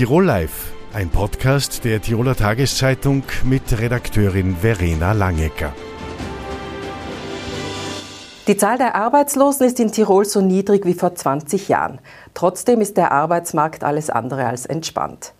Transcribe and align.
Tirol 0.00 0.24
Live, 0.24 0.72
ein 0.94 1.10
Podcast 1.10 1.84
der 1.84 2.00
Tiroler 2.00 2.34
Tageszeitung 2.34 3.22
mit 3.44 3.78
Redakteurin 3.78 4.56
Verena 4.56 5.12
Langecker. 5.12 5.74
Die 8.46 8.56
Zahl 8.56 8.78
der 8.78 8.94
Arbeitslosen 8.94 9.66
ist 9.66 9.78
in 9.78 9.92
Tirol 9.92 10.24
so 10.24 10.40
niedrig 10.40 10.86
wie 10.86 10.94
vor 10.94 11.14
20 11.14 11.68
Jahren. 11.68 11.98
Trotzdem 12.32 12.80
ist 12.80 12.96
der 12.96 13.12
Arbeitsmarkt 13.12 13.84
alles 13.84 14.08
andere 14.08 14.46
als 14.46 14.64
entspannt. 14.64 15.34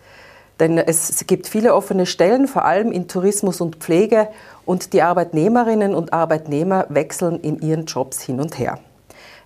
Denn 0.59 0.77
es 0.77 1.25
gibt 1.27 1.49
viele 1.49 1.75
offene 1.75 2.05
Stellen, 2.05 2.47
vor 2.47 2.67
allem 2.67 2.93
in 2.93 3.09
Tourismus 3.09 3.63
und 3.63 3.77
Pflege, 3.77 4.29
und 4.67 4.93
die 4.93 5.01
Arbeitnehmerinnen 5.01 5.95
und 5.95 6.13
Arbeitnehmer 6.13 6.85
wechseln 6.91 7.41
in 7.41 7.63
ihren 7.63 7.87
Jobs 7.87 8.21
hin 8.21 8.39
und 8.39 8.59
her. 8.59 8.79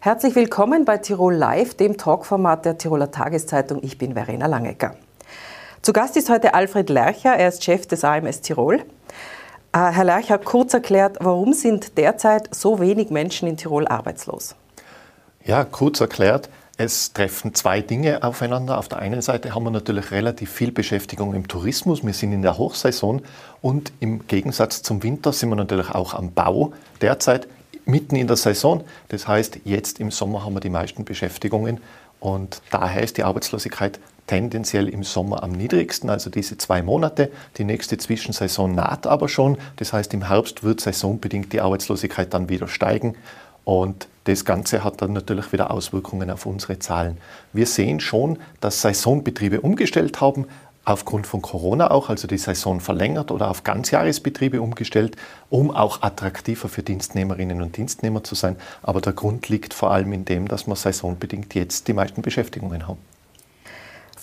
Herzlich 0.01 0.35
willkommen 0.35 0.85
bei 0.85 0.99
Tirol 0.99 1.35
Live, 1.35 1.75
dem 1.75 1.97
Talkformat 1.97 2.65
der 2.65 2.79
Tiroler 2.79 3.13
Tageszeitung. 3.13 3.79
Ich 3.85 3.97
bin 3.97 4.15
Verena 4.15 4.47
Langecker. 4.49 4.97
Zu 5.85 5.93
Gast 5.93 6.17
ist 6.17 6.31
heute 6.31 6.55
Alfred 6.55 6.89
Lercher, 6.89 7.35
er 7.37 7.49
ist 7.49 7.63
Chef 7.63 7.87
des 7.87 8.05
AMS 8.05 8.41
Tirol. 8.41 8.77
Äh, 8.77 8.83
Herr 9.73 10.05
Lercher, 10.05 10.39
kurz 10.39 10.73
erklärt, 10.73 11.19
warum 11.21 11.53
sind 11.53 11.99
derzeit 11.99 12.55
so 12.55 12.81
wenig 12.81 13.11
Menschen 13.11 13.47
in 13.47 13.59
Tirol 13.59 13.87
arbeitslos? 13.87 14.55
Ja, 15.45 15.63
kurz 15.65 16.01
erklärt, 16.01 16.49
es 16.79 17.13
treffen 17.13 17.55
zwei 17.55 17.83
Dinge 17.83 18.23
aufeinander. 18.23 18.79
Auf 18.79 18.89
der 18.89 19.01
einen 19.01 19.21
Seite 19.21 19.55
haben 19.55 19.65
wir 19.65 19.71
natürlich 19.73 20.11
relativ 20.11 20.51
viel 20.51 20.73
Beschäftigung 20.73 21.35
im 21.35 21.49
Tourismus. 21.49 22.03
Wir 22.03 22.15
sind 22.15 22.33
in 22.33 22.41
der 22.41 22.57
Hochsaison 22.57 23.21
und 23.61 23.93
im 24.01 24.27
Gegensatz 24.27 24.81
zum 24.81 25.03
Winter 25.03 25.35
sind 25.35 25.51
wir 25.51 25.57
natürlich 25.57 25.91
auch 25.91 26.15
am 26.15 26.33
Bau 26.33 26.73
derzeit 27.03 27.47
mitten 27.85 28.17
in 28.17 28.27
der 28.27 28.37
Saison. 28.37 28.85
Das 29.09 29.29
heißt, 29.29 29.59
jetzt 29.65 30.01
im 30.01 30.11
Sommer 30.11 30.47
haben 30.47 30.55
wir 30.55 30.61
die 30.61 30.71
meisten 30.71 31.05
Beschäftigungen 31.05 31.83
und 32.21 32.63
daher 32.71 33.03
ist 33.03 33.19
die 33.19 33.23
Arbeitslosigkeit 33.23 34.01
tendenziell 34.27 34.89
im 34.89 35.03
Sommer 35.03 35.43
am 35.43 35.53
niedrigsten, 35.53 36.11
also 36.11 36.31
diese 36.31 36.57
zwei 36.59 36.83
Monate. 36.83 37.31
Die 37.59 37.65
nächste 37.65 37.99
Zwischensaison 37.99 38.75
naht 38.75 39.07
aber 39.07 39.29
schon. 39.29 39.59
Das 39.77 39.93
heißt, 39.93 40.15
im 40.15 40.29
Herbst 40.29 40.63
wird 40.63 40.81
saisonbedingt 40.81 41.53
die 41.53 41.61
Arbeitslosigkeit 41.61 42.33
dann 42.33 42.49
wieder 42.49 42.69
steigen. 42.69 43.17
Und 43.65 44.09
das 44.25 44.45
Ganze 44.45 44.85
hat 44.85 45.03
dann 45.03 45.13
natürlich 45.13 45.53
wieder 45.53 45.71
Auswirkungen 45.71 46.31
auf 46.31 46.47
unsere 46.47 46.79
Zahlen. 46.79 47.19
Wir 47.53 47.67
sehen 47.67 48.01
schon, 48.01 48.39
dass 48.61 48.81
Saisonbetriebe 48.81 49.61
umgestellt 49.61 50.21
haben, 50.21 50.47
aufgrund 50.85 51.27
von 51.27 51.41
Corona 51.41 51.91
auch, 51.91 52.11
also 52.11 52.29
die 52.29 52.39
Saison 52.39 52.81
verlängert 52.81 53.31
oder 53.31 53.51
auf 53.51 53.65
Ganzjahresbetriebe 53.65 54.61
umgestellt, 54.61 55.17
um 55.49 55.71
auch 55.71 56.03
attraktiver 56.03 56.69
für 56.69 56.83
Dienstnehmerinnen 56.83 57.63
und 57.63 57.77
Dienstnehmer 57.77 58.23
zu 58.23 58.35
sein. 58.35 58.57
Aber 58.83 59.01
der 59.01 59.15
Grund 59.15 59.49
liegt 59.49 59.73
vor 59.73 59.91
allem 59.91 60.13
in 60.13 60.25
dem, 60.25 60.49
dass 60.49 60.67
wir 60.67 60.77
saisonbedingt 60.77 61.55
jetzt 61.55 61.89
die 61.89 61.95
meisten 61.95 62.23
Beschäftigungen 62.23 62.87
haben. 62.87 62.99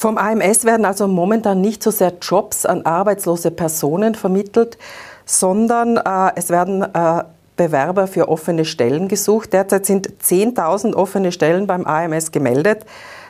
Vom 0.02 0.18
AMS 0.18 0.66
werden 0.66 0.84
also 0.84 1.08
momentan 1.08 1.62
nicht 1.62 1.84
so 1.84 1.92
sehr 1.92 2.14
Jobs 2.20 2.66
an 2.66 2.88
arbeitslose 2.88 3.52
Personen 3.52 4.16
vermittelt, 4.16 4.80
sondern 5.28 5.98
äh, 5.98 6.32
es 6.36 6.50
werden 6.50 6.82
äh, 6.82 7.24
Bewerber 7.56 8.08
für 8.08 8.28
offene 8.28 8.66
Stellen 8.66 9.10
gesucht. 9.10 9.54
Derzeit 9.54 9.86
sind 9.86 10.10
10.000 10.24 10.96
offene 10.96 11.32
Stellen 11.32 11.68
beim 11.68 11.86
AMS 11.86 12.32
gemeldet. 12.32 12.84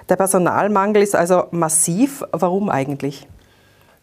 Der 0.07 0.15
Personalmangel 0.15 1.01
ist 1.03 1.13
also 1.13 1.43
massiv. 1.51 2.23
Warum 2.31 2.69
eigentlich? 2.69 3.27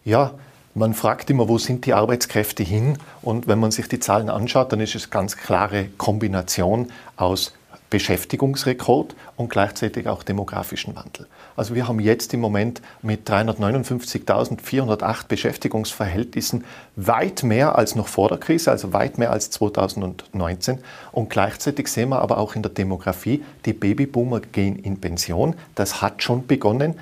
Ja, 0.05 0.33
man 0.75 0.93
fragt 0.93 1.31
immer, 1.31 1.49
wo 1.49 1.57
sind 1.57 1.87
die 1.87 1.95
Arbeitskräfte 1.95 2.65
hin? 2.65 2.99
Und 3.23 3.47
wenn 3.47 3.61
man 3.61 3.71
sich 3.71 3.89
die 3.89 3.99
Zahlen 3.99 4.29
anschaut, 4.29 4.73
dann 4.73 4.81
ist 4.81 4.95
es 4.95 5.09
ganz 5.09 5.39
klare 5.39 5.87
Kombination 5.97 6.93
aus 7.17 7.55
Beschäftigungsrekord 7.91 9.17
und 9.37 9.49
gleichzeitig 9.49 10.09
auch 10.09 10.23
demografischen 10.23 10.95
Wandel. 10.95 11.27
Also 11.57 11.75
wir 11.75 11.89
haben 11.89 12.01
jetzt 12.01 12.35
im 12.35 12.41
Moment 12.41 12.83
mit 13.01 13.29
359.408 13.29 15.27
Beschäftigungsverhältnissen 15.27 16.65
weit 16.97 17.43
mehr 17.43 17.77
als 17.77 17.95
noch 17.95 18.09
vor 18.09 18.29
der 18.29 18.37
Krise, 18.39 18.71
also 18.71 18.93
weit 18.93 19.17
mehr 19.17 19.31
als 19.31 19.51
2019. 19.51 20.81
Und 21.13 21.31
gleichzeitig 21.31 21.89
sehen 21.89 22.11
wir 22.11 22.21
aber 22.21 22.37
auch 22.39 22.55
in 22.55 22.63
der 22.63 22.73
Demografie, 22.73 23.43
die 23.65 23.73
Babyboomer 23.73 24.41
gehen 24.41 24.79
in 24.79 25.01
Pension. 25.01 25.55
Das 25.75 26.03
hat 26.03 26.23
schon 26.23 26.47
begonnen. 26.47 26.99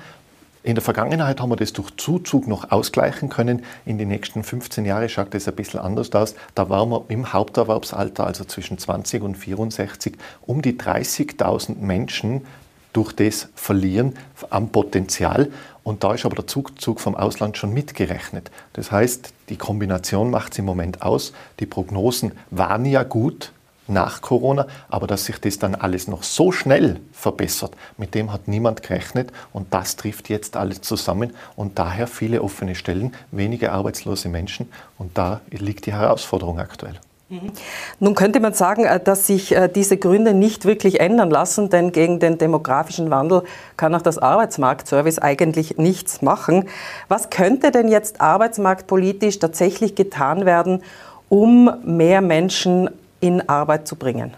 In 0.63 0.75
der 0.75 0.83
Vergangenheit 0.83 1.39
haben 1.39 1.49
wir 1.49 1.55
das 1.55 1.73
durch 1.73 1.95
Zuzug 1.97 2.47
noch 2.47 2.71
ausgleichen 2.71 3.29
können. 3.29 3.63
In 3.85 3.97
den 3.97 4.09
nächsten 4.09 4.43
15 4.43 4.85
Jahren 4.85 5.07
schaut 5.07 5.33
das 5.33 5.47
ein 5.47 5.55
bisschen 5.55 5.79
anders 5.79 6.11
aus. 6.11 6.35
Da 6.55 6.69
waren 6.69 6.89
wir 6.89 7.05
im 7.09 7.31
Haupterwerbsalter, 7.31 8.25
also 8.25 8.43
zwischen 8.43 8.77
20 8.77 9.21
und 9.23 9.35
64, 9.35 10.17
um 10.45 10.61
die 10.61 10.73
30.000 10.73 11.77
Menschen 11.79 12.45
durch 12.93 13.13
das 13.13 13.49
verlieren 13.55 14.15
am 14.49 14.69
Potenzial. 14.69 15.51
Und 15.83 16.03
da 16.03 16.15
ist 16.15 16.25
aber 16.25 16.35
der 16.35 16.47
Zugzug 16.47 16.99
vom 16.99 17.15
Ausland 17.15 17.57
schon 17.57 17.73
mitgerechnet. 17.73 18.51
Das 18.73 18.91
heißt, 18.91 19.33
die 19.49 19.55
Kombination 19.55 20.31
macht 20.31 20.53
es 20.53 20.59
im 20.59 20.65
Moment 20.65 21.01
aus. 21.01 21.31
Die 21.59 21.65
Prognosen 21.65 22.31
waren 22.49 22.85
ja 22.85 23.03
gut, 23.03 23.53
nach 23.87 24.21
Corona, 24.21 24.67
aber 24.89 25.07
dass 25.07 25.25
sich 25.25 25.39
das 25.39 25.59
dann 25.59 25.75
alles 25.75 26.07
noch 26.07 26.23
so 26.23 26.51
schnell 26.51 26.99
verbessert, 27.11 27.71
mit 27.97 28.15
dem 28.15 28.31
hat 28.31 28.47
niemand 28.47 28.83
gerechnet 28.83 29.31
und 29.53 29.73
das 29.73 29.95
trifft 29.95 30.29
jetzt 30.29 30.57
alles 30.57 30.81
zusammen 30.81 31.33
und 31.55 31.79
daher 31.79 32.07
viele 32.07 32.41
offene 32.41 32.75
Stellen, 32.75 33.13
wenige 33.31 33.71
arbeitslose 33.71 34.29
Menschen 34.29 34.71
und 34.97 35.17
da 35.17 35.41
liegt 35.49 35.85
die 35.85 35.93
Herausforderung 35.93 36.59
aktuell. 36.59 36.99
Mhm. 37.29 37.51
Nun 37.99 38.15
könnte 38.15 38.39
man 38.39 38.53
sagen, 38.53 38.85
äh, 38.85 39.01
dass 39.01 39.27
sich 39.27 39.53
äh, 39.53 39.67
diese 39.67 39.97
Gründe 39.97 40.33
nicht 40.33 40.63
wirklich 40.63 41.01
ändern 41.01 41.29
lassen, 41.29 41.69
denn 41.69 41.91
gegen 41.91 42.19
den 42.19 42.37
demografischen 42.37 43.09
Wandel 43.09 43.43
kann 43.75 43.93
auch 43.93 44.01
das 44.01 44.17
Arbeitsmarktservice 44.17 45.19
eigentlich 45.19 45.77
nichts 45.77 46.21
machen. 46.21 46.69
Was 47.09 47.29
könnte 47.29 47.71
denn 47.71 47.89
jetzt 47.89 48.21
arbeitsmarktpolitisch 48.21 49.39
tatsächlich 49.39 49.95
getan 49.95 50.45
werden, 50.45 50.83
um 51.27 51.69
mehr 51.83 52.21
Menschen 52.21 52.89
in 53.19 53.47
Arbeit 53.47 53.87
zu 53.87 53.95
bringen? 53.95 54.33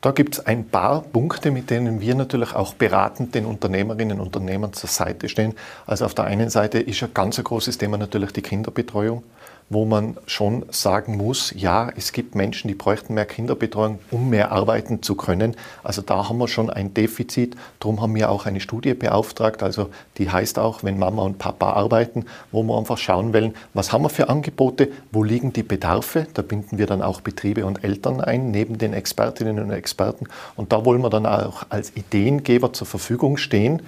Da 0.00 0.12
gibt 0.12 0.36
es 0.36 0.46
ein 0.46 0.66
paar 0.66 1.02
Punkte, 1.02 1.50
mit 1.50 1.68
denen 1.68 2.00
wir 2.00 2.14
natürlich 2.14 2.54
auch 2.54 2.72
beratend 2.72 3.34
den 3.34 3.44
Unternehmerinnen 3.44 4.18
und 4.18 4.26
Unternehmern 4.28 4.72
zur 4.72 4.88
Seite 4.88 5.28
stehen. 5.28 5.54
Also 5.86 6.06
auf 6.06 6.14
der 6.14 6.24
einen 6.24 6.48
Seite 6.48 6.78
ist 6.78 7.02
ein 7.02 7.12
ganz 7.12 7.42
großes 7.42 7.76
Thema 7.76 7.98
natürlich 7.98 8.32
die 8.32 8.40
Kinderbetreuung 8.40 9.22
wo 9.70 9.84
man 9.84 10.16
schon 10.26 10.66
sagen 10.70 11.16
muss, 11.16 11.54
ja, 11.56 11.90
es 11.96 12.12
gibt 12.12 12.34
Menschen, 12.34 12.66
die 12.66 12.74
bräuchten 12.74 13.14
mehr 13.14 13.24
Kinderbetreuung, 13.24 14.00
um 14.10 14.28
mehr 14.28 14.50
arbeiten 14.50 15.00
zu 15.00 15.14
können. 15.14 15.56
Also 15.84 16.02
da 16.02 16.28
haben 16.28 16.38
wir 16.38 16.48
schon 16.48 16.70
ein 16.70 16.92
Defizit. 16.92 17.56
Darum 17.78 18.02
haben 18.02 18.16
wir 18.16 18.30
auch 18.30 18.46
eine 18.46 18.60
Studie 18.60 18.94
beauftragt, 18.94 19.62
also 19.62 19.88
die 20.18 20.28
heißt 20.28 20.58
auch, 20.58 20.82
wenn 20.82 20.98
Mama 20.98 21.22
und 21.22 21.38
Papa 21.38 21.72
arbeiten, 21.72 22.26
wo 22.50 22.64
wir 22.64 22.76
einfach 22.76 22.98
schauen 22.98 23.32
wollen, 23.32 23.54
was 23.72 23.92
haben 23.92 24.02
wir 24.02 24.10
für 24.10 24.28
Angebote, 24.28 24.88
wo 25.12 25.22
liegen 25.22 25.52
die 25.52 25.62
Bedarfe. 25.62 26.26
Da 26.34 26.42
binden 26.42 26.78
wir 26.78 26.86
dann 26.86 27.00
auch 27.00 27.20
Betriebe 27.20 27.64
und 27.64 27.84
Eltern 27.84 28.20
ein, 28.20 28.50
neben 28.50 28.76
den 28.76 28.92
Expertinnen 28.92 29.60
und 29.60 29.70
Experten. 29.70 30.26
Und 30.56 30.72
da 30.72 30.84
wollen 30.84 31.00
wir 31.00 31.10
dann 31.10 31.26
auch 31.26 31.64
als 31.68 31.96
Ideengeber 31.96 32.72
zur 32.72 32.88
Verfügung 32.88 33.36
stehen, 33.36 33.82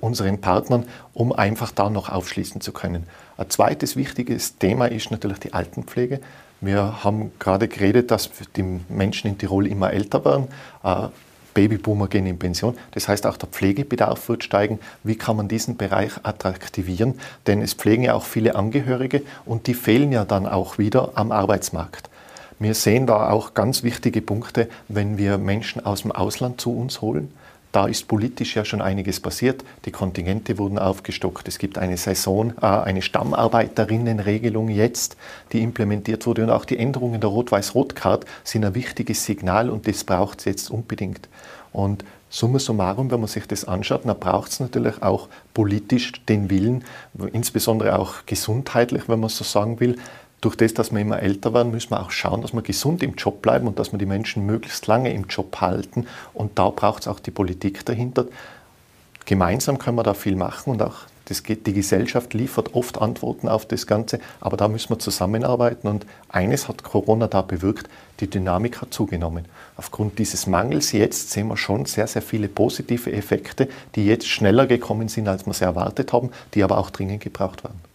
unseren 0.00 0.40
Partnern, 0.40 0.84
um 1.14 1.32
einfach 1.32 1.72
da 1.72 1.88
noch 1.88 2.08
aufschließen 2.10 2.60
zu 2.60 2.72
können. 2.72 3.06
Ein 3.36 3.50
zweites 3.50 3.96
wichtiges 3.96 4.58
Thema 4.58 4.86
ist 4.86 5.10
natürlich 5.10 5.40
die 5.40 5.52
Altenpflege. 5.52 6.20
Wir 6.60 7.02
haben 7.02 7.32
gerade 7.38 7.66
geredet, 7.68 8.10
dass 8.10 8.30
die 8.56 8.80
Menschen 8.88 9.28
in 9.28 9.38
Tirol 9.38 9.66
immer 9.66 9.92
älter 9.92 10.24
werden. 10.24 10.48
Äh, 10.84 11.08
Babyboomer 11.54 12.08
gehen 12.08 12.26
in 12.26 12.38
Pension. 12.38 12.78
Das 12.92 13.08
heißt, 13.08 13.26
auch 13.26 13.36
der 13.36 13.48
Pflegebedarf 13.48 14.28
wird 14.28 14.44
steigen. 14.44 14.78
Wie 15.02 15.16
kann 15.16 15.36
man 15.36 15.48
diesen 15.48 15.76
Bereich 15.76 16.12
attraktivieren? 16.22 17.18
Denn 17.46 17.60
es 17.60 17.74
pflegen 17.74 18.04
ja 18.04 18.14
auch 18.14 18.24
viele 18.24 18.54
Angehörige 18.54 19.22
und 19.44 19.66
die 19.66 19.74
fehlen 19.74 20.12
ja 20.12 20.24
dann 20.24 20.46
auch 20.46 20.78
wieder 20.78 21.10
am 21.14 21.32
Arbeitsmarkt. 21.32 22.08
Wir 22.58 22.74
sehen 22.74 23.06
da 23.06 23.28
auch 23.30 23.54
ganz 23.54 23.82
wichtige 23.82 24.22
Punkte, 24.22 24.68
wenn 24.88 25.18
wir 25.18 25.36
Menschen 25.36 25.84
aus 25.84 26.02
dem 26.02 26.12
Ausland 26.12 26.60
zu 26.60 26.76
uns 26.76 27.00
holen. 27.00 27.32
Da 27.72 27.86
ist 27.86 28.06
politisch 28.06 28.54
ja 28.54 28.66
schon 28.66 28.82
einiges 28.82 29.18
passiert. 29.18 29.64
Die 29.86 29.90
Kontingente 29.90 30.58
wurden 30.58 30.78
aufgestockt. 30.78 31.48
Es 31.48 31.58
gibt 31.58 31.78
eine 31.78 31.96
Saison, 31.96 32.52
äh, 32.60 32.66
eine 32.66 33.00
Stammarbeiterinnenregelung 33.00 34.68
jetzt, 34.68 35.16
die 35.52 35.62
implementiert 35.62 36.26
wurde. 36.26 36.44
Und 36.44 36.50
auch 36.50 36.66
die 36.66 36.78
Änderungen 36.78 37.22
der 37.22 37.30
Rot-Weiß-Rot-Card 37.30 38.26
sind 38.44 38.66
ein 38.66 38.74
wichtiges 38.74 39.24
Signal 39.24 39.70
und 39.70 39.88
das 39.88 40.04
braucht 40.04 40.40
es 40.40 40.44
jetzt 40.44 40.70
unbedingt. 40.70 41.30
Und 41.72 42.04
summa 42.28 42.58
summarum, 42.58 43.10
wenn 43.10 43.20
man 43.20 43.28
sich 43.28 43.46
das 43.46 43.64
anschaut, 43.64 44.02
dann 44.04 44.18
braucht 44.18 44.52
es 44.52 44.60
natürlich 44.60 45.02
auch 45.02 45.28
politisch 45.54 46.12
den 46.26 46.50
Willen, 46.50 46.84
insbesondere 47.32 47.98
auch 47.98 48.26
gesundheitlich, 48.26 49.08
wenn 49.08 49.20
man 49.20 49.30
so 49.30 49.44
sagen 49.44 49.80
will, 49.80 49.96
durch 50.42 50.56
das, 50.56 50.74
dass 50.74 50.92
wir 50.92 51.00
immer 51.00 51.20
älter 51.20 51.54
werden, 51.54 51.70
müssen 51.70 51.90
wir 51.90 52.02
auch 52.02 52.10
schauen, 52.10 52.42
dass 52.42 52.52
wir 52.52 52.62
gesund 52.62 53.02
im 53.02 53.14
Job 53.14 53.40
bleiben 53.40 53.66
und 53.68 53.78
dass 53.78 53.92
wir 53.92 53.98
die 53.98 54.06
Menschen 54.06 54.44
möglichst 54.44 54.86
lange 54.88 55.12
im 55.14 55.26
Job 55.28 55.60
halten. 55.60 56.06
Und 56.34 56.58
da 56.58 56.68
braucht 56.68 57.02
es 57.02 57.08
auch 57.08 57.20
die 57.20 57.30
Politik 57.30 57.86
dahinter. 57.86 58.26
Gemeinsam 59.24 59.78
können 59.78 59.96
wir 59.96 60.02
da 60.02 60.14
viel 60.14 60.34
machen 60.34 60.70
und 60.72 60.82
auch 60.82 61.02
Das 61.26 61.44
die 61.44 61.72
Gesellschaft 61.72 62.34
liefert 62.34 62.74
oft 62.74 63.00
Antworten 63.00 63.48
auf 63.48 63.66
das 63.66 63.86
Ganze, 63.86 64.18
aber 64.40 64.56
da 64.56 64.66
müssen 64.66 64.90
wir 64.90 64.98
zusammenarbeiten. 64.98 65.86
Und 65.86 66.06
eines 66.28 66.66
hat 66.66 66.82
Corona 66.82 67.28
da 67.28 67.42
bewirkt, 67.42 67.88
die 68.18 68.28
Dynamik 68.28 68.82
hat 68.82 68.92
zugenommen. 68.92 69.44
Aufgrund 69.76 70.18
dieses 70.18 70.48
Mangels 70.48 70.90
jetzt 70.90 71.30
sehen 71.30 71.46
wir 71.46 71.56
schon 71.56 71.84
sehr, 71.86 72.08
sehr 72.08 72.22
viele 72.22 72.48
positive 72.48 73.12
Effekte, 73.12 73.68
die 73.94 74.06
jetzt 74.06 74.26
schneller 74.26 74.66
gekommen 74.66 75.08
sind, 75.08 75.28
als 75.28 75.46
wir 75.46 75.54
sie 75.54 75.64
erwartet 75.64 76.12
haben, 76.12 76.30
die 76.54 76.64
aber 76.64 76.78
auch 76.78 76.90
dringend 76.90 77.22
gebraucht 77.22 77.62
werden. 77.62 77.91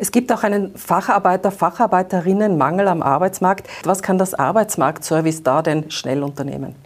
Es 0.00 0.12
gibt 0.12 0.30
auch 0.32 0.44
einen 0.44 0.76
Facharbeiter, 0.76 1.50
Facharbeiterinnenmangel 1.50 2.86
am 2.86 3.02
Arbeitsmarkt. 3.02 3.68
Was 3.82 4.00
kann 4.00 4.16
das 4.16 4.32
Arbeitsmarktservice 4.32 5.42
da 5.42 5.60
denn 5.60 5.90
schnell 5.90 6.22
unternehmen? 6.22 6.76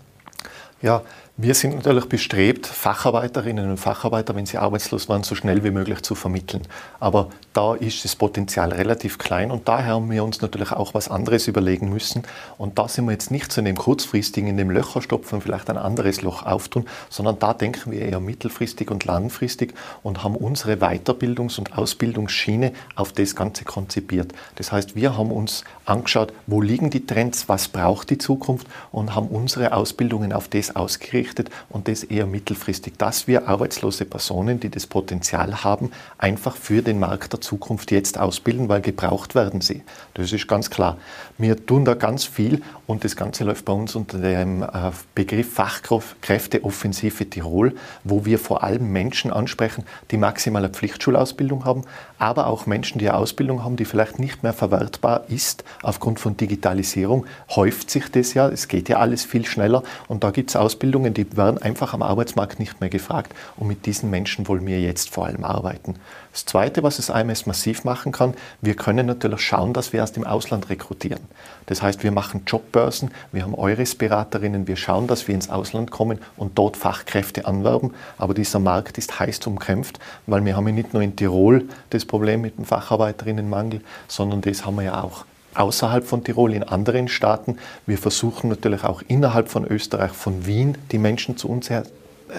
Ja, 0.80 1.02
wir 1.38 1.54
sind 1.54 1.74
natürlich 1.74 2.04
bestrebt, 2.10 2.66
Facharbeiterinnen 2.66 3.70
und 3.70 3.78
Facharbeiter, 3.78 4.36
wenn 4.36 4.44
sie 4.44 4.58
arbeitslos 4.58 5.08
waren, 5.08 5.22
so 5.22 5.34
schnell 5.34 5.64
wie 5.64 5.70
möglich 5.70 6.02
zu 6.02 6.14
vermitteln. 6.14 6.60
Aber 7.00 7.30
da 7.54 7.74
ist 7.74 8.04
das 8.04 8.16
Potenzial 8.16 8.70
relativ 8.70 9.16
klein 9.16 9.50
und 9.50 9.66
daher 9.66 9.94
haben 9.94 10.10
wir 10.10 10.24
uns 10.24 10.42
natürlich 10.42 10.72
auch 10.72 10.92
was 10.92 11.08
anderes 11.08 11.48
überlegen 11.48 11.88
müssen. 11.88 12.24
Und 12.58 12.78
da 12.78 12.86
sind 12.86 13.06
wir 13.06 13.12
jetzt 13.12 13.30
nicht 13.30 13.56
in 13.56 13.64
dem 13.64 13.76
kurzfristigen, 13.76 14.50
in 14.50 14.58
dem 14.58 14.70
Löcherstopfen 14.70 15.40
vielleicht 15.40 15.70
ein 15.70 15.78
anderes 15.78 16.20
Loch 16.20 16.44
auftun, 16.44 16.84
sondern 17.08 17.38
da 17.38 17.54
denken 17.54 17.92
wir 17.92 18.02
eher 18.02 18.20
mittelfristig 18.20 18.90
und 18.90 19.06
langfristig 19.06 19.72
und 20.02 20.22
haben 20.22 20.36
unsere 20.36 20.74
Weiterbildungs- 20.74 21.58
und 21.58 21.78
Ausbildungsschiene 21.78 22.74
auf 22.94 23.12
das 23.14 23.34
Ganze 23.34 23.64
konzipiert. 23.64 24.32
Das 24.56 24.70
heißt, 24.70 24.96
wir 24.96 25.16
haben 25.16 25.32
uns 25.32 25.64
angeschaut, 25.86 26.34
wo 26.46 26.60
liegen 26.60 26.90
die 26.90 27.06
Trends, 27.06 27.48
was 27.48 27.68
braucht 27.68 28.10
die 28.10 28.18
Zukunft 28.18 28.66
und 28.90 29.14
haben 29.14 29.28
unsere 29.28 29.72
Ausbildungen 29.72 30.34
auf 30.34 30.48
das 30.48 30.76
ausgerichtet 30.76 31.21
ausgerichtet 31.22 31.50
und 31.70 31.88
das 31.88 32.04
eher 32.04 32.26
mittelfristig, 32.26 32.94
dass 32.98 33.26
wir 33.26 33.48
arbeitslose 33.48 34.04
Personen, 34.04 34.60
die 34.60 34.68
das 34.68 34.86
Potenzial 34.86 35.64
haben, 35.64 35.90
einfach 36.18 36.56
für 36.56 36.82
den 36.82 36.98
Markt 36.98 37.32
der 37.32 37.40
Zukunft 37.40 37.90
jetzt 37.90 38.18
ausbilden, 38.18 38.68
weil 38.68 38.80
gebraucht 38.80 39.34
werden 39.34 39.60
sie. 39.60 39.82
Das 40.14 40.32
ist 40.32 40.48
ganz 40.48 40.70
klar. 40.70 40.96
Wir 41.38 41.64
tun 41.66 41.84
da 41.84 41.94
ganz 41.94 42.24
viel 42.24 42.62
und 42.86 43.04
das 43.04 43.16
Ganze 43.16 43.44
läuft 43.44 43.64
bei 43.64 43.72
uns 43.72 43.94
unter 43.94 44.18
dem 44.18 44.62
äh, 44.62 44.66
Begriff 45.14 45.54
Fachkräfteoffensive 45.54 47.28
Tirol, 47.28 47.74
wo 48.04 48.24
wir 48.24 48.38
vor 48.38 48.62
allem 48.62 48.92
Menschen 48.92 49.32
ansprechen, 49.32 49.84
die 50.10 50.18
maximale 50.18 50.68
Pflichtschulausbildung 50.68 51.64
haben, 51.64 51.84
aber 52.18 52.46
auch 52.46 52.66
Menschen, 52.66 52.98
die 52.98 53.08
eine 53.08 53.18
Ausbildung 53.18 53.64
haben, 53.64 53.76
die 53.76 53.84
vielleicht 53.84 54.18
nicht 54.18 54.42
mehr 54.42 54.52
verwertbar 54.52 55.24
ist 55.28 55.64
aufgrund 55.82 56.20
von 56.20 56.36
Digitalisierung. 56.36 57.26
Häuft 57.50 57.90
sich 57.90 58.10
das 58.10 58.34
ja, 58.34 58.48
es 58.48 58.68
geht 58.68 58.88
ja 58.88 58.98
alles 58.98 59.24
viel 59.24 59.46
schneller 59.46 59.82
und 60.08 60.22
da 60.22 60.30
gibt 60.30 60.50
es 60.50 60.56
Ausbildungen, 60.56 61.11
Personen, 61.12 61.14
die 61.14 61.36
werden 61.36 61.58
einfach 61.58 61.94
am 61.94 62.02
Arbeitsmarkt 62.02 62.58
nicht 62.58 62.80
mehr 62.80 62.90
gefragt. 62.90 63.34
Und 63.56 63.68
mit 63.68 63.86
diesen 63.86 64.10
Menschen 64.10 64.48
wollen 64.48 64.66
wir 64.66 64.80
jetzt 64.80 65.10
vor 65.10 65.26
allem 65.26 65.44
arbeiten. 65.44 65.96
Das 66.32 66.44
Zweite, 66.46 66.82
was 66.82 66.96
das 66.96 67.10
AMS 67.10 67.46
massiv 67.46 67.84
machen 67.84 68.12
kann, 68.12 68.34
wir 68.60 68.74
können 68.74 69.06
natürlich 69.06 69.40
schauen, 69.40 69.72
dass 69.72 69.92
wir 69.92 70.02
aus 70.02 70.12
dem 70.12 70.24
Ausland 70.24 70.70
rekrutieren. 70.70 71.20
Das 71.66 71.82
heißt, 71.82 72.02
wir 72.02 72.12
machen 72.12 72.42
Jobbörsen, 72.46 73.10
wir 73.32 73.42
haben 73.42 73.54
Eures-Beraterinnen, 73.54 74.66
wir 74.66 74.76
schauen, 74.76 75.06
dass 75.06 75.28
wir 75.28 75.34
ins 75.34 75.50
Ausland 75.50 75.90
kommen 75.90 76.18
und 76.36 76.58
dort 76.58 76.76
Fachkräfte 76.76 77.46
anwerben. 77.46 77.92
Aber 78.18 78.34
dieser 78.34 78.58
Markt 78.58 78.98
ist 78.98 79.18
heiß 79.20 79.46
umkämpft, 79.46 79.98
weil 80.26 80.44
wir 80.44 80.56
haben 80.56 80.66
ja 80.66 80.74
nicht 80.74 80.92
nur 80.94 81.02
in 81.02 81.16
Tirol 81.16 81.68
das 81.90 82.04
Problem 82.04 82.40
mit 82.40 82.58
dem 82.58 82.64
Facharbeiterinnenmangel, 82.64 83.82
sondern 84.08 84.40
das 84.40 84.64
haben 84.64 84.76
wir 84.76 84.84
ja 84.84 85.02
auch 85.02 85.24
außerhalb 85.54 86.04
von 86.04 86.24
Tirol, 86.24 86.52
in 86.52 86.62
anderen 86.62 87.08
Staaten. 87.08 87.58
Wir 87.86 87.98
versuchen 87.98 88.50
natürlich 88.50 88.84
auch 88.84 89.02
innerhalb 89.08 89.48
von 89.48 89.64
Österreich, 89.66 90.12
von 90.12 90.46
Wien, 90.46 90.76
die 90.90 90.98
Menschen 90.98 91.36
zu 91.36 91.48
uns 91.48 91.70
her, 91.70 91.84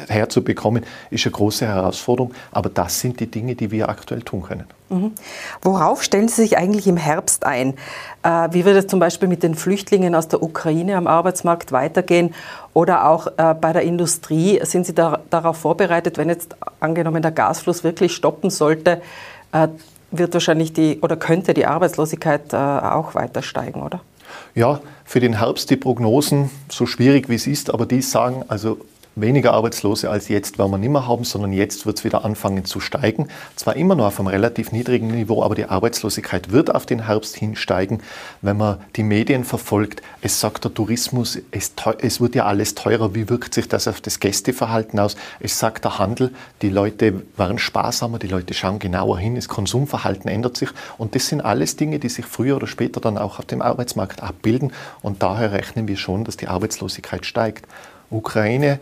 herzubekommen, 0.07 0.85
ist 1.09 1.25
eine 1.25 1.31
große 1.31 1.67
Herausforderung. 1.67 2.33
Aber 2.51 2.69
das 2.69 2.99
sind 2.99 3.19
die 3.19 3.27
Dinge, 3.27 3.55
die 3.55 3.71
wir 3.71 3.89
aktuell 3.89 4.21
tun 4.21 4.43
können. 4.43 4.65
Mhm. 4.89 5.11
Worauf 5.61 6.03
stellen 6.03 6.27
Sie 6.27 6.41
sich 6.41 6.57
eigentlich 6.57 6.87
im 6.87 6.97
Herbst 6.97 7.45
ein? 7.45 7.75
Äh, 8.23 8.49
wie 8.51 8.65
wird 8.65 8.77
es 8.77 8.87
zum 8.87 8.99
Beispiel 8.99 9.27
mit 9.27 9.43
den 9.43 9.55
Flüchtlingen 9.55 10.15
aus 10.15 10.27
der 10.27 10.41
Ukraine 10.41 10.97
am 10.97 11.07
Arbeitsmarkt 11.07 11.71
weitergehen? 11.71 12.33
Oder 12.73 13.07
auch 13.07 13.27
äh, 13.37 13.53
bei 13.53 13.73
der 13.73 13.83
Industrie? 13.83 14.59
Sind 14.63 14.85
Sie 14.85 14.93
da, 14.93 15.19
darauf 15.29 15.57
vorbereitet, 15.57 16.17
wenn 16.17 16.29
jetzt 16.29 16.55
angenommen 16.79 17.21
der 17.21 17.31
Gasfluss 17.31 17.83
wirklich 17.83 18.13
stoppen 18.13 18.49
sollte? 18.49 19.01
Äh, 19.51 19.67
wird 20.17 20.33
wahrscheinlich 20.33 20.73
die 20.73 20.99
oder 21.01 21.15
könnte 21.15 21.53
die 21.53 21.65
Arbeitslosigkeit 21.65 22.53
äh, 22.53 22.57
auch 22.57 23.15
weiter 23.15 23.41
steigen, 23.41 23.81
oder? 23.81 24.01
Ja, 24.55 24.81
für 25.05 25.19
den 25.19 25.39
Herbst 25.39 25.69
die 25.69 25.75
Prognosen, 25.75 26.49
so 26.69 26.85
schwierig 26.85 27.29
wie 27.29 27.35
es 27.35 27.47
ist, 27.47 27.73
aber 27.73 27.85
die 27.85 28.01
sagen, 28.01 28.43
also 28.47 28.77
weniger 29.15 29.53
Arbeitslose 29.53 30.09
als 30.09 30.27
jetzt 30.27 30.57
werden 30.57 30.71
wir 30.71 30.77
nicht 30.77 30.89
mehr 30.89 31.07
haben, 31.07 31.23
sondern 31.23 31.53
jetzt 31.53 31.85
wird 31.85 31.99
es 31.99 32.03
wieder 32.03 32.25
anfangen 32.25 32.65
zu 32.65 32.79
steigen. 32.79 33.27
Zwar 33.55 33.75
immer 33.75 33.95
noch 33.95 34.05
auf 34.07 34.19
einem 34.19 34.27
relativ 34.27 34.71
niedrigen 34.71 35.07
Niveau, 35.07 35.43
aber 35.43 35.55
die 35.55 35.65
Arbeitslosigkeit 35.65 36.51
wird 36.51 36.73
auf 36.73 36.85
den 36.85 37.05
Herbst 37.05 37.35
hinsteigen. 37.35 38.01
Wenn 38.41 38.57
man 38.57 38.79
die 38.95 39.03
Medien 39.03 39.43
verfolgt, 39.43 40.01
es 40.21 40.39
sagt 40.39 40.63
der 40.63 40.73
Tourismus, 40.73 41.37
es, 41.51 41.73
es 42.01 42.21
wird 42.21 42.35
ja 42.35 42.45
alles 42.45 42.75
teurer. 42.75 43.13
Wie 43.13 43.29
wirkt 43.29 43.53
sich 43.53 43.67
das 43.67 43.87
auf 43.87 44.01
das 44.01 44.19
Gästeverhalten 44.19 44.99
aus? 44.99 45.15
Es 45.39 45.59
sagt 45.59 45.85
der 45.85 45.99
Handel, 45.99 46.31
die 46.61 46.69
Leute 46.69 47.23
werden 47.37 47.59
sparsamer, 47.59 48.19
die 48.19 48.27
Leute 48.27 48.53
schauen 48.53 48.79
genauer 48.79 49.19
hin, 49.19 49.35
das 49.35 49.47
Konsumverhalten 49.47 50.29
ändert 50.29 50.57
sich. 50.57 50.69
Und 50.97 51.15
das 51.15 51.27
sind 51.27 51.41
alles 51.41 51.75
Dinge, 51.75 51.99
die 51.99 52.09
sich 52.09 52.25
früher 52.25 52.55
oder 52.55 52.67
später 52.67 52.99
dann 52.99 53.17
auch 53.17 53.39
auf 53.39 53.45
dem 53.45 53.61
Arbeitsmarkt 53.61 54.23
abbilden. 54.23 54.71
Und 55.01 55.21
daher 55.21 55.51
rechnen 55.51 55.87
wir 55.87 55.97
schon, 55.97 56.23
dass 56.23 56.37
die 56.37 56.47
Arbeitslosigkeit 56.47 57.25
steigt. 57.25 57.67
Ukraine 58.09 58.79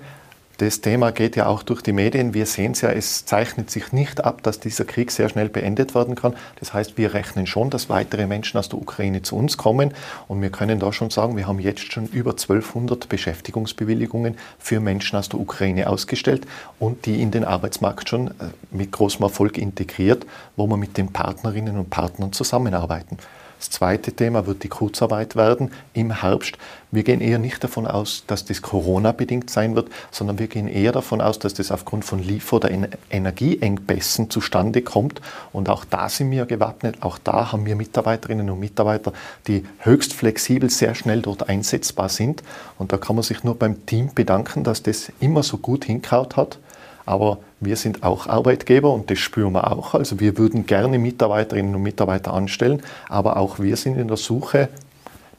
das 0.62 0.80
Thema 0.80 1.12
geht 1.12 1.36
ja 1.36 1.48
auch 1.48 1.64
durch 1.64 1.82
die 1.82 1.92
Medien. 1.92 2.36
Wir 2.36 2.46
sehen 2.46 2.74
es 2.74 2.82
ja, 2.82 2.92
es 2.92 3.26
zeichnet 3.26 3.72
sich 3.72 3.94
nicht 3.94 4.24
ab, 4.24 4.44
dass 4.44 4.60
dieser 4.60 4.86
Krieg 4.86 5.10
sehr 5.10 5.28
schnell 5.28 5.50
beendet 5.50 5.96
werden 5.96 6.14
kann. 6.14 6.36
Das 6.60 6.72
heißt, 6.72 7.00
wir 7.00 7.16
rechnen 7.16 7.48
schon, 7.48 7.72
dass 7.72 7.90
weitere 7.90 8.28
Menschen 8.28 8.60
aus 8.60 8.70
der 8.70 8.80
Ukraine 8.80 9.24
zu 9.24 9.36
uns 9.36 9.58
kommen. 9.58 9.92
Und 10.28 10.40
wir 10.40 10.52
können 10.52 10.80
da 10.80 10.94
schon 10.94 11.10
sagen, 11.10 11.36
wir 11.36 11.48
haben 11.48 11.58
jetzt 11.58 11.92
schon 11.92 12.06
über 12.06 12.32
1200 12.32 13.10
Beschäftigungsbewilligungen 13.10 14.38
für 14.60 14.80
Menschen 14.80 15.18
aus 15.18 15.30
der 15.30 15.40
Ukraine 15.40 15.90
ausgestellt 15.90 16.46
und 16.78 17.08
die 17.08 17.24
in 17.24 17.32
den 17.32 17.44
Arbeitsmarkt 17.44 18.08
schon 18.08 18.28
äh, 18.28 18.32
mit 18.70 18.92
großem 18.92 19.24
Erfolg 19.24 19.58
integriert, 19.58 20.28
wo 20.56 20.68
wir 20.68 20.78
mit 20.78 20.96
den 20.96 21.12
Partnerinnen 21.12 21.76
und 21.76 21.90
Partnern 21.90 22.34
zusammenarbeiten. 22.34 23.18
Das 23.62 23.70
zweite 23.70 24.12
Thema 24.12 24.48
wird 24.48 24.64
die 24.64 24.70
Kurzarbeit 24.70 25.36
werden 25.36 25.70
im 25.94 26.22
Herbst. 26.22 26.58
Wir 26.90 27.04
gehen 27.04 27.22
eher 27.22 27.38
nicht 27.38 27.64
davon 27.64 27.86
aus, 27.86 28.24
dass 28.26 28.44
das 28.44 28.64
Corona-bedingt 28.64 29.52
sein 29.52 29.76
wird, 29.76 29.92
sondern 30.10 30.40
wir 30.40 30.48
gehen 30.48 30.68
eher 30.68 30.92
davon 30.92 31.22
aus, 31.22 31.38
dass 31.38 31.54
das 31.54 31.72
aufgrund 31.72 32.04
von 32.04 32.18
Liefer- 32.18 32.56
oder 32.56 32.72
Energieengpässen 33.12 34.32
zustande 34.32 34.82
kommt. 34.82 35.22
Und 35.54 35.70
auch 35.70 35.86
da 35.86 36.10
sind 36.10 36.32
wir 36.32 36.48
gewappnet. 36.48 37.04
Auch 37.04 37.20
da 37.20 37.52
haben 37.52 37.68
wir 37.68 37.76
Mitarbeiterinnen 37.76 38.50
und 38.50 38.60
Mitarbeiter, 38.60 39.14
die 39.46 39.64
höchst 39.78 40.14
flexibel, 40.14 40.72
sehr 40.72 40.96
schnell 40.96 41.22
dort 41.22 41.48
einsetzbar 41.48 42.10
sind. 42.10 42.42
Und 42.80 42.92
da 42.92 42.98
kann 42.98 43.16
man 43.16 43.22
sich 43.22 43.44
nur 43.44 43.54
beim 43.54 43.86
Team 43.86 44.10
bedanken, 44.16 44.64
dass 44.64 44.82
das 44.82 45.12
immer 45.20 45.44
so 45.44 45.60
gut 45.60 45.86
hinkaut 45.86 46.36
hat. 46.36 46.58
Aber 47.06 47.40
wir 47.60 47.76
sind 47.76 48.04
auch 48.04 48.28
Arbeitgeber 48.28 48.94
und 48.94 49.10
das 49.10 49.20
spüren 49.20 49.54
wir 49.54 49.72
auch. 49.72 49.94
Also 49.94 50.20
wir 50.20 50.38
würden 50.38 50.66
gerne 50.66 51.00
Mitarbeiterinnen 51.00 51.76
und 51.76 51.84
Mitarbeiter 51.84 52.34
anstellen, 52.34 52.82
aber 53.10 53.38
auch 53.38 53.60
wir 53.60 53.76
sind 53.76 53.98
in 53.98 54.08
der 54.08 54.18
Suche 54.18 54.70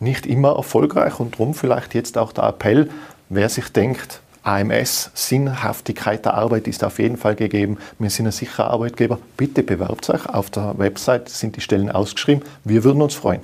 nicht 0.00 0.26
immer 0.26 0.56
erfolgreich 0.56 1.20
und 1.20 1.34
darum 1.34 1.54
vielleicht 1.54 1.94
jetzt 1.94 2.18
auch 2.18 2.32
der 2.32 2.44
Appell, 2.44 2.90
wer 3.28 3.48
sich 3.48 3.68
denkt, 3.68 4.20
AMS, 4.44 5.12
Sinnhaftigkeit 5.14 6.24
der 6.24 6.34
Arbeit 6.34 6.66
ist 6.66 6.82
auf 6.82 6.98
jeden 6.98 7.16
Fall 7.16 7.36
gegeben. 7.36 7.78
Wir 8.00 8.10
sind 8.10 8.26
ein 8.26 8.32
sicherer 8.32 8.70
Arbeitgeber. 8.70 9.18
Bitte 9.36 9.62
bewerbt 9.62 10.10
euch. 10.10 10.26
Auf 10.28 10.50
der 10.50 10.76
Website 10.78 11.28
sind 11.28 11.54
die 11.54 11.60
Stellen 11.60 11.90
ausgeschrieben. 11.90 12.42
Wir 12.64 12.82
würden 12.82 13.02
uns 13.02 13.14
freuen. 13.14 13.42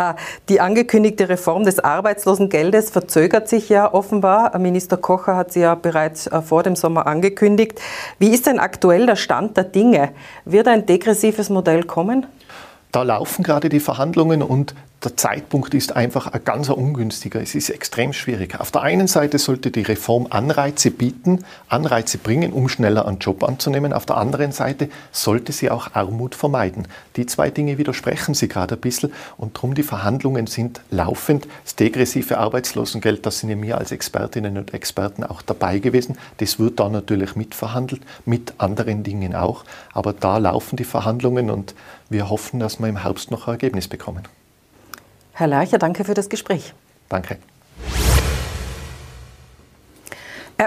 Äh, 0.00 0.14
die 0.48 0.60
angekündigte 0.60 1.28
Reform 1.28 1.64
des 1.64 1.78
Arbeitslosengeldes 1.78 2.90
verzögert 2.90 3.48
sich 3.48 3.68
ja 3.68 3.92
offenbar. 3.92 4.56
Minister 4.58 4.96
Kocher 4.96 5.36
hat 5.36 5.52
sie 5.52 5.60
ja 5.60 5.74
bereits 5.74 6.26
äh, 6.26 6.40
vor 6.40 6.62
dem 6.62 6.74
Sommer 6.74 7.06
angekündigt. 7.06 7.80
Wie 8.18 8.30
ist 8.30 8.46
denn 8.46 8.58
aktuell 8.58 9.06
der 9.06 9.16
Stand 9.16 9.56
der 9.56 9.64
Dinge? 9.64 10.10
Wird 10.44 10.68
ein 10.68 10.86
degressives 10.86 11.50
Modell 11.50 11.84
kommen? 11.84 12.26
Da 12.92 13.02
laufen 13.02 13.42
gerade 13.42 13.68
die 13.68 13.80
Verhandlungen 13.80 14.42
und 14.42 14.74
der 15.02 15.16
Zeitpunkt 15.16 15.72
ist 15.72 15.96
einfach 15.96 16.26
ein 16.26 16.44
ganz 16.44 16.68
ungünstiger. 16.68 17.40
Es 17.40 17.54
ist 17.54 17.70
extrem 17.70 18.12
schwierig. 18.12 18.60
Auf 18.60 18.70
der 18.70 18.82
einen 18.82 19.06
Seite 19.06 19.38
sollte 19.38 19.70
die 19.70 19.80
Reform 19.80 20.26
Anreize 20.28 20.90
bieten, 20.90 21.44
Anreize 21.68 22.18
bringen, 22.18 22.52
um 22.52 22.68
schneller 22.68 23.06
einen 23.06 23.18
Job 23.18 23.42
anzunehmen. 23.42 23.94
Auf 23.94 24.04
der 24.04 24.18
anderen 24.18 24.52
Seite 24.52 24.90
sollte 25.10 25.52
sie 25.52 25.70
auch 25.70 25.94
Armut 25.94 26.34
vermeiden. 26.34 26.86
Die 27.16 27.24
zwei 27.24 27.48
Dinge 27.48 27.78
widersprechen 27.78 28.34
sie 28.34 28.48
gerade 28.48 28.74
ein 28.74 28.80
bisschen 28.82 29.10
und 29.38 29.56
darum 29.56 29.74
die 29.74 29.84
Verhandlungen 29.84 30.46
sind 30.46 30.82
laufend. 30.90 31.48
Das 31.64 31.76
degressive 31.76 32.36
Arbeitslosengeld, 32.36 33.24
da 33.24 33.30
sind 33.30 33.48
ja 33.48 33.62
wir 33.62 33.78
als 33.78 33.92
Expertinnen 33.92 34.58
und 34.58 34.74
Experten 34.74 35.24
auch 35.24 35.40
dabei 35.40 35.78
gewesen. 35.78 36.18
Das 36.38 36.58
wird 36.58 36.78
da 36.78 36.90
natürlich 36.90 37.36
mitverhandelt, 37.36 38.02
mit 38.26 38.52
anderen 38.58 39.02
Dingen 39.02 39.34
auch. 39.34 39.64
Aber 39.94 40.12
da 40.12 40.36
laufen 40.36 40.76
die 40.76 40.84
Verhandlungen 40.84 41.48
und 41.48 41.74
wir 42.10 42.28
hoffen, 42.28 42.60
dass 42.60 42.78
wir 42.78 42.88
im 42.88 43.02
Herbst 43.02 43.30
noch 43.30 43.46
ein 43.46 43.52
Ergebnis 43.54 43.88
bekommen. 43.88 44.24
Herr 45.32 45.46
Lercher, 45.46 45.78
danke 45.78 46.04
für 46.04 46.14
das 46.14 46.28
Gespräch. 46.28 46.74
Danke. 47.08 47.38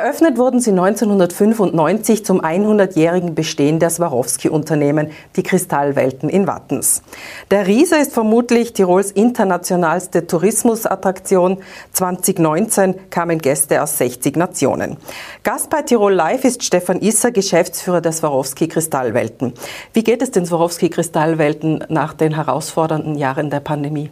Eröffnet 0.03 0.37
wurden 0.37 0.59
sie 0.59 0.71
1995 0.71 2.25
zum 2.25 2.41
100-jährigen 2.41 3.35
Bestehen 3.35 3.79
der 3.79 3.89
Swarovski-Unternehmen, 3.89 5.11
die 5.37 5.43
Kristallwelten 5.43 6.27
in 6.27 6.45
Wattens. 6.45 7.03
Der 7.51 7.67
Riese 7.67 7.95
ist 7.95 8.11
vermutlich 8.11 8.73
Tirols 8.73 9.11
internationalste 9.11 10.27
Tourismusattraktion. 10.27 11.59
2019 11.93 12.95
kamen 13.11 13.39
Gäste 13.39 13.81
aus 13.81 13.97
60 13.97 14.35
Nationen. 14.35 14.97
Gast 15.43 15.69
bei 15.69 15.83
Tirol 15.83 16.11
Live 16.11 16.43
ist 16.43 16.65
Stefan 16.65 16.99
Isser, 16.99 17.31
Geschäftsführer 17.31 18.01
der 18.01 18.11
Swarovski-Kristallwelten. 18.11 19.53
Wie 19.93 20.03
geht 20.03 20.21
es 20.21 20.31
den 20.31 20.45
Swarovski-Kristallwelten 20.45 21.85
nach 21.87 22.13
den 22.13 22.35
herausfordernden 22.35 23.15
Jahren 23.15 23.49
der 23.49 23.61
Pandemie? 23.61 24.11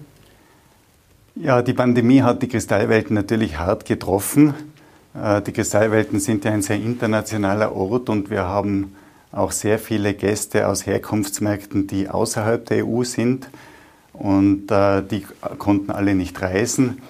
Ja, 1.35 1.61
die 1.61 1.73
Pandemie 1.73 2.21
hat 2.21 2.41
die 2.41 2.47
Kristallwelten 2.47 3.13
natürlich 3.13 3.59
hart 3.59 3.83
getroffen. 3.83 4.53
Äh, 5.13 5.41
die 5.41 5.51
Kristallwelten 5.51 6.19
sind 6.19 6.45
ja 6.45 6.51
ein 6.51 6.61
sehr 6.61 6.77
internationaler 6.77 7.75
Ort 7.75 8.09
und 8.09 8.29
wir 8.29 8.43
haben 8.43 8.95
auch 9.31 9.51
sehr 9.51 9.79
viele 9.79 10.13
Gäste 10.13 10.67
aus 10.67 10.85
Herkunftsmärkten, 10.85 11.87
die 11.87 12.09
außerhalb 12.09 12.65
der 12.65 12.85
EU 12.85 13.03
sind 13.03 13.49
und 14.13 14.71
äh, 14.71 15.01
die 15.01 15.25
konnten 15.57 15.91
alle 15.91 16.15
nicht 16.15 16.41
reisen. 16.41 17.01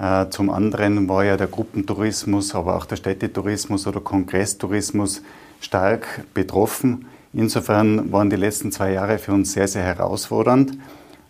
Äh, 0.00 0.28
zum 0.30 0.50
anderen 0.50 1.08
war 1.08 1.24
ja 1.24 1.36
der 1.36 1.46
Gruppentourismus, 1.46 2.54
aber 2.54 2.76
auch 2.76 2.86
der 2.86 2.96
Städtetourismus 2.96 3.86
oder 3.86 4.00
Kongresstourismus 4.00 5.22
stark 5.60 6.24
betroffen. 6.34 7.06
Insofern 7.32 8.12
waren 8.12 8.28
die 8.28 8.36
letzten 8.36 8.72
zwei 8.72 8.92
Jahre 8.92 9.18
für 9.18 9.32
uns 9.32 9.52
sehr, 9.52 9.68
sehr 9.68 9.82
herausfordernd. 9.82 10.78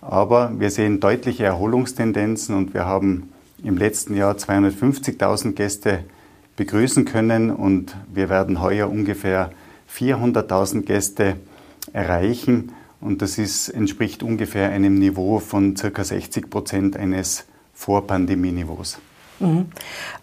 Aber 0.01 0.53
wir 0.59 0.71
sehen 0.71 0.99
deutliche 0.99 1.45
Erholungstendenzen 1.45 2.57
und 2.57 2.75
wir 2.75 2.85
haben 2.85 3.33
im 3.63 3.77
letzten 3.77 4.17
Jahr 4.17 4.35
250.000 4.35 5.53
Gäste 5.53 6.01
begrüßen 6.57 7.05
können 7.05 7.51
und 7.51 7.97
wir 8.13 8.29
werden 8.29 8.61
heuer 8.61 8.89
ungefähr 8.89 9.51
400.000 9.95 10.83
Gäste 10.83 11.37
erreichen 11.93 12.73
und 13.01 13.21
das 13.21 13.39
ist, 13.39 13.69
entspricht 13.69 14.23
ungefähr 14.23 14.71
einem 14.71 14.95
Niveau 14.95 15.39
von 15.41 15.75
ca. 15.75 16.05
60 16.05 16.49
Prozent 16.49 16.97
eines 16.97 17.45
Vorpandemieniveaus. 17.75 18.99
Mhm. 19.41 19.67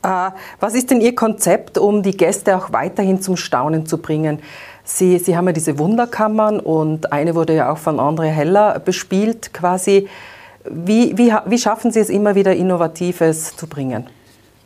Äh, 0.02 0.32
was 0.60 0.76
ist 0.76 0.90
denn 0.90 1.02
Ihr 1.02 1.14
Konzept, 1.14 1.78
um 1.78 2.02
die 2.02 2.16
Gäste 2.16 2.56
auch 2.56 2.72
weiterhin 2.72 3.22
zum 3.22 3.36
Staunen 3.36 3.86
zu 3.86 3.98
bringen? 3.98 4.40
Sie, 4.86 5.20
Sie 5.20 5.36
haben 5.36 5.46
ja 5.46 5.54
diese 5.54 5.78
Wunderkammern 5.78 6.60
und 6.60 7.12
eine 7.12 7.36
wurde 7.36 7.54
ja 7.54 7.72
auch 7.72 7.78
von 7.78 8.00
André 8.00 8.28
Heller 8.28 8.80
bespielt 8.80 9.54
quasi. 9.54 10.08
Wie, 10.70 11.18
wie, 11.18 11.34
wie 11.46 11.58
schaffen 11.58 11.92
Sie 11.92 12.00
es 12.00 12.10
immer 12.10 12.36
wieder 12.36 12.56
Innovatives 12.56 13.56
zu 13.56 13.68
bringen? 13.68 14.08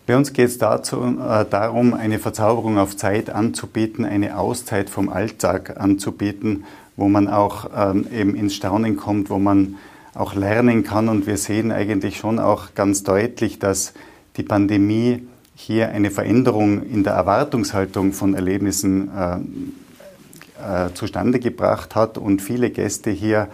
Bei 0.06 0.18
uns 0.18 0.34
geht 0.34 0.50
es 0.50 0.58
äh, 0.58 1.46
darum, 1.50 1.94
eine 1.94 2.20
Verzauberung 2.20 2.78
auf 2.78 2.98
Zeit 2.98 3.30
anzubieten, 3.30 4.04
eine 4.04 4.38
Auszeit 4.38 4.90
vom 4.90 5.08
Alltag 5.08 5.80
anzubieten, 5.80 6.66
wo 6.98 7.08
man 7.08 7.30
auch 7.30 7.70
ähm, 7.74 8.08
eben 8.14 8.36
ins 8.36 8.54
Staunen 8.54 8.98
kommt, 8.98 9.30
wo 9.30 9.40
man 9.40 9.76
auch 10.14 10.36
lernen 10.36 10.84
kann. 10.84 11.08
Und 11.08 11.26
wir 11.26 11.38
sehen 11.38 11.72
eigentlich 11.72 12.18
schon 12.18 12.40
auch 12.40 12.76
ganz 12.76 13.04
deutlich, 13.04 13.60
dass 13.60 13.94
die 14.36 14.44
Pandemie 14.44 15.26
hier 15.56 15.90
eine 15.90 16.12
Veränderung 16.12 16.84
in 16.84 17.06
der 17.06 17.14
Erwartungshaltung 17.14 18.12
von 18.12 18.34
Erlebnissen 18.34 19.10
äh, 19.16 20.88
äh, 20.88 20.94
zustande 20.94 21.40
gebracht 21.40 21.96
hat 21.96 22.18
und 22.18 22.42
viele 22.42 22.72
Gäste 22.72 23.10
hier 23.10 23.48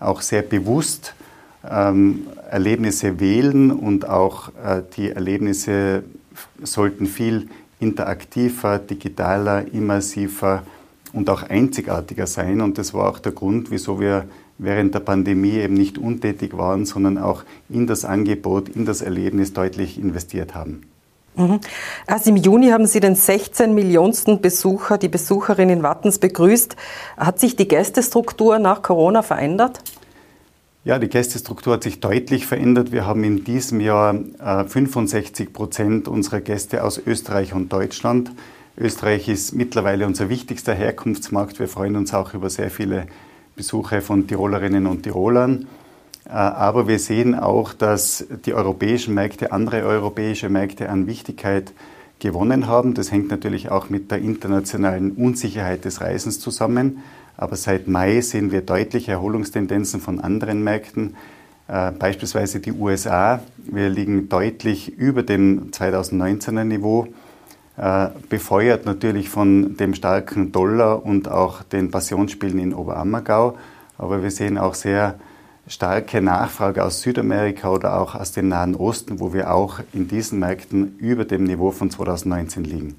auch 0.00 0.20
sehr 0.20 0.42
bewusst 0.42 1.14
ähm, 1.68 2.26
Erlebnisse 2.50 3.20
wählen 3.20 3.70
und 3.70 4.08
auch 4.08 4.48
äh, 4.48 4.82
die 4.96 5.10
Erlebnisse 5.10 6.04
sollten 6.62 7.06
viel 7.06 7.48
interaktiver, 7.80 8.78
digitaler, 8.78 9.72
immersiver 9.72 10.62
und 11.12 11.28
auch 11.28 11.42
einzigartiger 11.42 12.26
sein. 12.26 12.60
Und 12.60 12.78
das 12.78 12.94
war 12.94 13.08
auch 13.08 13.18
der 13.18 13.32
Grund, 13.32 13.70
wieso 13.70 14.00
wir 14.00 14.24
während 14.58 14.94
der 14.94 15.00
Pandemie 15.00 15.54
eben 15.54 15.74
nicht 15.74 15.98
untätig 15.98 16.56
waren, 16.56 16.86
sondern 16.86 17.18
auch 17.18 17.42
in 17.68 17.86
das 17.86 18.04
Angebot, 18.04 18.68
in 18.68 18.84
das 18.84 19.02
Erlebnis 19.02 19.52
deutlich 19.52 19.98
investiert 19.98 20.54
haben. 20.54 20.82
Also 22.06 22.30
im 22.30 22.36
Juni 22.36 22.68
haben 22.68 22.86
Sie 22.86 23.00
den 23.00 23.14
16 23.14 23.74
Millionsten 23.74 24.42
Besucher, 24.42 24.98
die 24.98 25.08
Besucherin 25.08 25.70
in 25.70 25.82
Wattens 25.82 26.18
begrüßt. 26.18 26.76
Hat 27.16 27.40
sich 27.40 27.56
die 27.56 27.66
Gästestruktur 27.66 28.58
nach 28.58 28.82
Corona 28.82 29.22
verändert? 29.22 29.80
Ja, 30.84 30.98
die 30.98 31.08
Gästestruktur 31.08 31.74
hat 31.74 31.84
sich 31.84 32.00
deutlich 32.00 32.44
verändert. 32.44 32.90
Wir 32.90 33.06
haben 33.06 33.22
in 33.22 33.44
diesem 33.44 33.78
Jahr 33.78 34.16
äh, 34.40 34.64
65 34.64 35.52
Prozent 35.52 36.08
unserer 36.08 36.40
Gäste 36.40 36.82
aus 36.82 36.98
Österreich 36.98 37.54
und 37.54 37.72
Deutschland. 37.72 38.32
Österreich 38.76 39.28
ist 39.28 39.52
mittlerweile 39.52 40.06
unser 40.06 40.28
wichtigster 40.28 40.74
Herkunftsmarkt. 40.74 41.60
Wir 41.60 41.68
freuen 41.68 41.94
uns 41.94 42.12
auch 42.12 42.34
über 42.34 42.50
sehr 42.50 42.68
viele 42.68 43.06
Besuche 43.54 44.00
von 44.00 44.26
Tirolerinnen 44.26 44.88
und 44.88 45.04
Tirolern. 45.04 45.68
Äh, 46.24 46.30
aber 46.30 46.88
wir 46.88 46.98
sehen 46.98 47.38
auch, 47.38 47.74
dass 47.74 48.26
die 48.44 48.52
europäischen 48.52 49.14
Märkte, 49.14 49.52
andere 49.52 49.84
europäische 49.84 50.48
Märkte 50.48 50.88
an 50.88 51.06
Wichtigkeit 51.06 51.72
gewonnen 52.18 52.66
haben. 52.66 52.94
Das 52.94 53.12
hängt 53.12 53.30
natürlich 53.30 53.70
auch 53.70 53.88
mit 53.88 54.10
der 54.10 54.18
internationalen 54.18 55.12
Unsicherheit 55.12 55.84
des 55.84 56.00
Reisens 56.00 56.40
zusammen. 56.40 57.04
Aber 57.42 57.56
seit 57.56 57.88
Mai 57.88 58.20
sehen 58.20 58.52
wir 58.52 58.60
deutliche 58.60 59.10
Erholungstendenzen 59.10 60.00
von 60.00 60.20
anderen 60.20 60.62
Märkten, 60.62 61.16
äh, 61.66 61.90
beispielsweise 61.90 62.60
die 62.60 62.70
USA. 62.70 63.40
Wir 63.56 63.88
liegen 63.88 64.28
deutlich 64.28 64.96
über 64.96 65.24
dem 65.24 65.72
2019er 65.72 66.62
Niveau, 66.62 67.08
äh, 67.76 68.10
befeuert 68.28 68.86
natürlich 68.86 69.28
von 69.28 69.76
dem 69.76 69.92
starken 69.94 70.52
Dollar 70.52 71.04
und 71.04 71.28
auch 71.28 71.64
den 71.64 71.90
Passionsspielen 71.90 72.60
in 72.60 72.74
Oberammergau. 72.74 73.58
Aber 73.98 74.22
wir 74.22 74.30
sehen 74.30 74.56
auch 74.56 74.74
sehr 74.74 75.16
starke 75.66 76.22
Nachfrage 76.22 76.84
aus 76.84 77.02
Südamerika 77.02 77.72
oder 77.72 78.00
auch 78.00 78.14
aus 78.14 78.30
dem 78.30 78.46
Nahen 78.46 78.76
Osten, 78.76 79.18
wo 79.18 79.32
wir 79.32 79.52
auch 79.52 79.80
in 79.92 80.06
diesen 80.06 80.38
Märkten 80.38 80.96
über 80.98 81.24
dem 81.24 81.42
Niveau 81.42 81.72
von 81.72 81.90
2019 81.90 82.62
liegen. 82.62 82.94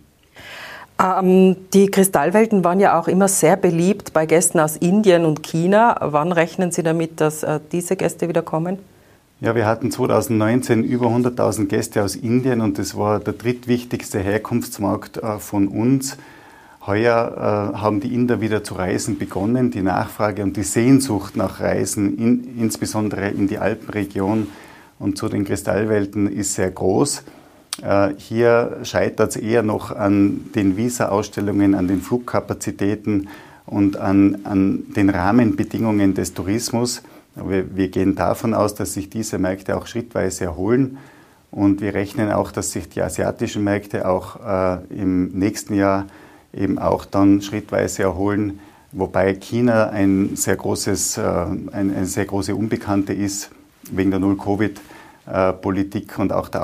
Ähm, 1.02 1.56
die 1.74 1.88
Kristallwelten 1.88 2.64
waren 2.64 2.80
ja 2.80 3.00
auch 3.00 3.08
immer 3.08 3.28
sehr 3.28 3.58
beliebt 3.58 4.14
bei 4.14 4.26
Gästen 4.26 4.60
aus 4.60 4.78
Indien 4.78 5.26
und 5.26 5.44
China. 5.44 5.98
Wann 6.02 6.32
rechnen 6.32 6.72
Sie 6.72 6.84
damit, 6.84 7.20
dass 7.20 7.44
äh, 7.44 7.60
diese 7.72 7.96
Gäste 7.96 8.28
wieder 8.28 8.42
kommen? 8.42 8.78
Ja, 9.42 9.56
wir 9.56 9.66
hatten 9.66 9.92
2019 9.92 10.84
über 10.84 11.08
100.000 11.08 11.66
Gäste 11.66 12.04
aus 12.04 12.16
Indien 12.16 12.62
und 12.62 12.78
das 12.78 12.96
war 12.96 13.20
der 13.20 13.34
drittwichtigste 13.34 14.20
Herkunftsmarkt 14.20 15.18
äh, 15.18 15.40
von 15.40 15.68
uns. 15.68 16.18
Heuer 16.86 17.74
äh, 17.74 17.78
haben 17.78 18.00
die 18.00 18.14
Inder 18.14 18.42
wieder 18.42 18.64
zu 18.64 18.76
reisen 18.76 19.18
begonnen. 19.18 19.72
Die 19.72 19.82
Nachfrage 19.82 20.44
und 20.44 20.56
die 20.58 20.64
Sehnsucht 20.64 21.36
nach 21.36 21.60
Reisen, 21.60 22.18
in, 22.18 22.58
insbesondere 22.60 23.30
in 23.30 23.48
die 23.48 23.58
Alpenregion 23.58 24.48
und 25.00 25.18
zu 25.18 25.28
den 25.30 25.46
Kristallwelten, 25.46 26.28
ist 26.28 26.54
sehr 26.54 26.72
groß. 26.72 27.24
Äh, 27.82 28.14
hier 28.18 28.80
scheitert 28.84 29.32
es 29.32 29.36
eher 29.36 29.64
noch 29.64 29.92
an 29.92 30.52
den 30.54 30.78
Visa-Ausstellungen, 30.78 31.76
an 31.76 31.88
den 31.88 32.02
Flugkapazitäten 32.02 33.30
und 33.66 33.98
an, 33.98 34.40
an 34.44 34.84
den 34.96 35.10
Rahmenbedingungen 35.10 36.14
des 36.14 36.34
Tourismus. 36.34 37.02
Wir, 37.36 37.76
wir 37.76 37.88
gehen 37.88 38.16
davon 38.16 38.54
aus, 38.54 38.76
dass 38.76 38.94
sich 38.94 39.10
diese 39.10 39.40
Märkte 39.40 39.76
auch 39.76 39.88
schrittweise 39.88 40.46
erholen. 40.46 40.98
Und 41.50 41.82
wir 41.82 41.94
rechnen 41.94 42.32
auch, 42.32 42.52
dass 42.52 42.72
sich 42.72 42.90
die 42.90 43.02
asiatischen 43.02 43.64
Märkte 43.64 44.08
auch 44.08 44.40
äh, 44.44 44.78
im 44.90 45.38
nächsten 45.38 45.76
Jahr 45.76 46.08
eben 46.54 46.80
auch 46.80 47.06
dann 47.06 47.42
schrittweise 47.42 48.04
erholen, 48.04 48.60
wobei 48.92 49.34
China 49.34 49.90
ein 49.90 50.36
sehr 50.36 50.56
großes, 50.56 51.18
äh, 51.18 51.22
ein, 51.22 51.70
eine 51.72 52.06
sehr 52.06 52.26
große 52.26 52.56
Unbekannte 52.56 53.14
ist 53.14 53.50
wegen 53.92 54.12
der 54.12 54.20
Null-Covid-Politik 54.20 56.20
und 56.20 56.32
auch 56.32 56.50
der 56.50 56.64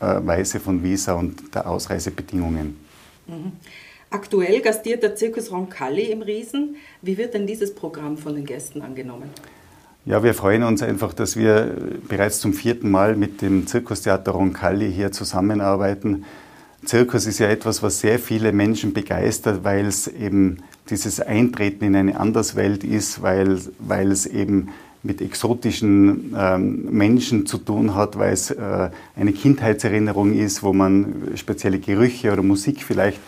Ausstellungsweise 0.00 0.60
von 0.60 0.82
Visa 0.82 1.14
und 1.14 1.54
der 1.54 1.68
Ausreisebedingungen. 1.68 2.76
Mhm. 3.26 3.52
Aktuell 4.10 4.60
gastiert 4.60 5.02
der 5.02 5.16
Zirkus 5.16 5.50
Roncalli 5.50 6.04
im 6.04 6.22
Riesen. 6.22 6.76
Wie 7.02 7.18
wird 7.18 7.34
denn 7.34 7.46
dieses 7.46 7.74
Programm 7.74 8.16
von 8.16 8.34
den 8.34 8.44
Gästen 8.44 8.82
angenommen? 8.82 9.30
Ja, 10.06 10.22
wir 10.22 10.34
freuen 10.34 10.62
uns 10.62 10.82
einfach, 10.82 11.14
dass 11.14 11.36
wir 11.36 11.74
bereits 12.08 12.38
zum 12.38 12.52
vierten 12.52 12.90
Mal 12.90 13.16
mit 13.16 13.40
dem 13.40 13.66
Zirkustheater 13.66 14.32
Roncalli 14.32 14.92
hier 14.92 15.10
zusammenarbeiten. 15.10 16.24
Zirkus 16.84 17.26
ist 17.26 17.38
ja 17.38 17.48
etwas, 17.48 17.82
was 17.82 18.00
sehr 18.00 18.18
viele 18.18 18.52
Menschen 18.52 18.92
begeistert, 18.92 19.64
weil 19.64 19.86
es 19.86 20.06
eben 20.06 20.58
dieses 20.90 21.20
Eintreten 21.20 21.84
in 21.86 21.96
eine 21.96 22.20
Anderswelt 22.20 22.84
ist, 22.84 23.22
weil, 23.22 23.58
weil 23.78 24.12
es 24.12 24.26
eben 24.26 24.68
mit 25.04 25.20
exotischen 25.20 26.34
ähm, 26.36 26.86
Menschen 26.90 27.46
zu 27.46 27.58
tun 27.58 27.94
hat, 27.94 28.18
weil 28.18 28.32
es 28.32 28.50
äh, 28.50 28.90
eine 29.14 29.32
Kindheitserinnerung 29.32 30.32
ist, 30.34 30.62
wo 30.62 30.72
man 30.72 31.28
spezielle 31.36 31.78
Gerüche 31.78 32.32
oder 32.32 32.42
Musik 32.42 32.82
vielleicht 32.82 33.20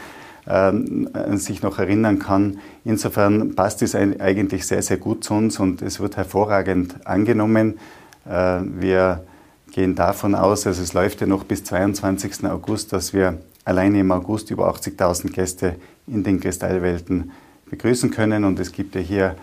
ähm, 0.48 1.08
sich 1.34 1.62
noch 1.62 1.78
erinnern 1.78 2.18
kann. 2.18 2.58
Insofern 2.84 3.54
passt 3.54 3.82
es 3.82 3.94
eigentlich 3.94 4.66
sehr, 4.66 4.82
sehr 4.82 4.96
gut 4.96 5.22
zu 5.22 5.34
uns 5.34 5.60
und 5.60 5.82
es 5.82 6.00
wird 6.00 6.16
hervorragend 6.16 7.06
angenommen. 7.06 7.78
Äh, 8.24 8.60
wir 8.62 9.24
gehen 9.70 9.94
davon 9.94 10.34
aus, 10.34 10.66
also 10.66 10.82
es 10.82 10.94
läuft 10.94 11.20
ja 11.20 11.26
noch 11.26 11.44
bis 11.44 11.62
22. 11.64 12.46
August, 12.46 12.94
dass 12.94 13.12
wir 13.12 13.38
alleine 13.66 14.00
im 14.00 14.12
August 14.12 14.50
über 14.50 14.72
80.000 14.72 15.32
Gäste 15.32 15.76
in 16.06 16.22
den 16.22 16.40
Kristallwelten 16.40 17.32
begrüßen 17.68 18.10
können. 18.10 18.44
Und 18.44 18.58
es 18.60 18.72
gibt 18.72 18.94
ja 18.94 19.00
hier 19.00 19.36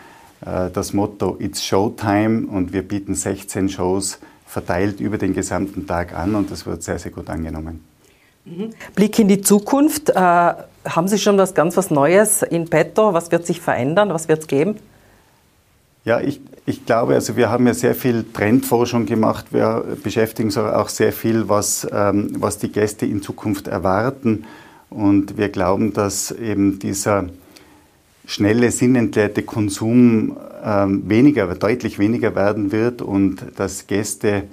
das 0.45 0.93
Motto 0.93 1.37
It's 1.39 1.63
Showtime 1.63 2.47
und 2.47 2.73
wir 2.73 2.81
bieten 2.81 3.15
16 3.15 3.69
Shows 3.69 4.19
verteilt 4.45 4.99
über 4.99 5.17
den 5.17 5.33
gesamten 5.33 5.87
Tag 5.87 6.13
an 6.13 6.35
und 6.35 6.51
das 6.51 6.65
wird 6.65 6.83
sehr, 6.83 6.99
sehr 6.99 7.11
gut 7.11 7.29
angenommen. 7.29 7.83
Mhm. 8.45 8.71
Blick 8.95 9.17
in 9.19 9.27
die 9.27 9.41
Zukunft. 9.41 10.09
Äh, 10.09 10.13
haben 10.15 11.07
Sie 11.07 11.17
schon 11.17 11.37
was 11.37 11.53
ganz 11.53 11.77
was 11.77 11.91
Neues 11.91 12.41
in 12.41 12.69
petto? 12.69 13.13
Was 13.13 13.31
wird 13.31 13.45
sich 13.45 13.61
verändern? 13.61 14.09
Was 14.09 14.27
wird 14.27 14.41
es 14.41 14.47
geben? 14.47 14.75
Ja, 16.05 16.19
ich, 16.19 16.41
ich 16.65 16.85
glaube, 16.85 17.13
also 17.13 17.37
wir 17.37 17.49
haben 17.49 17.65
ja 17.65 17.73
sehr 17.73 17.95
viel 17.95 18.25
Trendforschung 18.31 19.05
gemacht. 19.05 19.47
Wir 19.51 19.85
beschäftigen 20.03 20.49
uns 20.49 20.57
auch 20.57 20.89
sehr 20.89 21.13
viel, 21.13 21.47
was, 21.47 21.87
ähm, 21.91 22.33
was 22.37 22.57
die 22.57 22.71
Gäste 22.71 23.05
in 23.05 23.21
Zukunft 23.21 23.67
erwarten. 23.67 24.43
Und 24.89 25.37
wir 25.37 25.49
glauben, 25.49 25.93
dass 25.93 26.31
eben 26.31 26.79
dieser 26.79 27.29
schnelle, 28.25 28.71
sinnentleerte 28.71 29.43
Konsum 29.43 30.37
ähm, 30.63 31.09
weniger, 31.09 31.47
deutlich 31.55 31.99
weniger 31.99 32.35
werden 32.35 32.71
wird 32.71 33.01
und 33.01 33.45
dass 33.57 33.87
Gäste 33.87 34.43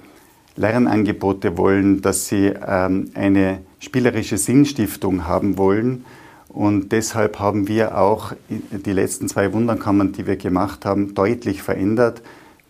Lernangebote 0.57 1.57
wollen, 1.57 2.01
dass 2.01 2.27
sie 2.27 2.53
ähm, 2.67 3.11
eine 3.13 3.59
spielerische 3.79 4.37
Sinnstiftung 4.37 5.25
haben 5.25 5.57
wollen. 5.57 6.05
Und 6.49 6.91
deshalb 6.91 7.39
haben 7.39 7.69
wir 7.69 7.97
auch 7.97 8.33
die 8.49 8.91
letzten 8.91 9.29
zwei 9.29 9.53
Wunderkammern, 9.53 10.11
die 10.11 10.27
wir 10.27 10.35
gemacht 10.35 10.83
haben, 10.85 11.13
deutlich 11.13 11.63
verändert. 11.63 12.21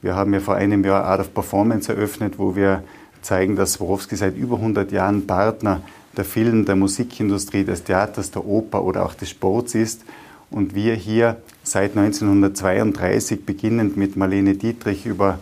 Wir 0.03 0.15
haben 0.15 0.33
ja 0.33 0.39
vor 0.39 0.53
einem 0.53 0.83
Jahr 0.83 1.03
Art 1.03 1.21
of 1.21 1.33
Performance 1.33 1.91
eröffnet, 1.91 2.37
wo 2.37 2.55
wir 2.55 2.83
zeigen, 3.23 3.55
dass 3.55 3.73
Swarovski 3.73 4.15
seit 4.15 4.37
über 4.37 4.57
100 4.57 4.91
Jahren 4.91 5.25
Partner 5.25 5.81
der 6.15 6.25
Film, 6.25 6.65
der 6.65 6.75
Musikindustrie, 6.75 7.63
des 7.63 7.83
Theaters, 7.83 8.29
der 8.29 8.45
Oper 8.45 8.83
oder 8.83 9.03
auch 9.03 9.15
des 9.15 9.31
Sports 9.31 9.73
ist 9.73 10.03
und 10.51 10.75
wir 10.75 10.93
hier 10.95 11.37
seit 11.63 11.97
1932, 11.97 13.45
beginnend 13.45 13.97
mit 13.97 14.15
Marlene 14.15 14.55
Dietrich 14.55 15.05
über, 15.05 15.39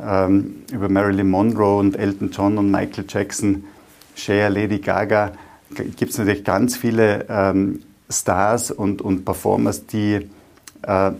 ähm, 0.00 0.62
über 0.72 0.88
Marilyn 0.88 1.28
Monroe 1.28 1.78
und 1.78 1.96
Elton 1.96 2.30
John 2.30 2.58
und 2.58 2.70
Michael 2.70 3.04
Jackson, 3.08 3.64
Cher, 4.14 4.48
Lady 4.48 4.78
Gaga, 4.78 5.32
gibt 5.96 6.12
es 6.12 6.18
natürlich 6.18 6.44
ganz 6.44 6.76
viele 6.76 7.26
ähm, 7.28 7.82
Stars 8.08 8.70
und, 8.70 9.02
und 9.02 9.24
Performers, 9.24 9.86
die 9.86 10.20
äh, 10.82 11.10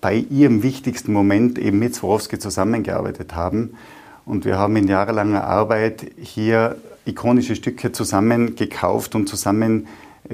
bei 0.00 0.14
ihrem 0.14 0.62
wichtigsten 0.62 1.12
Moment 1.12 1.58
eben 1.58 1.78
mit 1.78 1.94
Swarovski 1.94 2.38
zusammengearbeitet 2.38 3.34
haben. 3.34 3.74
Und 4.24 4.44
wir 4.44 4.58
haben 4.58 4.76
in 4.76 4.86
jahrelanger 4.86 5.44
Arbeit 5.44 6.12
hier 6.16 6.76
ikonische 7.04 7.56
Stücke 7.56 7.90
zusammengekauft 7.90 9.14
und 9.14 9.28
zusammen 9.28 9.88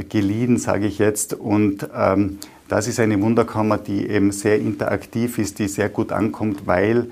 geliehen, 0.05 0.59
sage 0.59 0.87
ich 0.87 0.99
jetzt. 0.99 1.35
Und 1.35 1.89
ähm, 1.95 2.39
das 2.69 2.87
ist 2.87 3.01
eine 3.01 3.21
Wunderkammer, 3.21 3.79
die 3.79 4.09
eben 4.09 4.33
sehr 4.33 4.59
interaktiv 4.59 5.39
ist, 5.39 5.59
die 5.59 5.69
sehr 5.69 5.89
gut 5.89 6.13
ankommt, 6.13 6.67
weil 6.67 7.09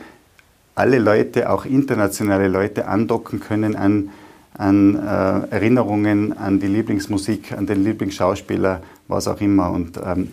alle 0.74 0.98
Leute, 0.98 1.50
auch 1.50 1.64
internationale 1.64 2.48
Leute, 2.48 2.86
andocken 2.86 3.40
können 3.40 3.74
an, 3.74 4.10
an 4.52 4.94
äh, 4.94 5.54
Erinnerungen, 5.54 6.36
an 6.36 6.60
die 6.60 6.66
Lieblingsmusik, 6.66 7.52
an 7.52 7.66
den 7.66 7.82
Lieblingsschauspieler, 7.82 8.82
was 9.08 9.26
auch 9.26 9.40
immer. 9.40 9.70
Und 9.70 9.98
ähm, 10.04 10.28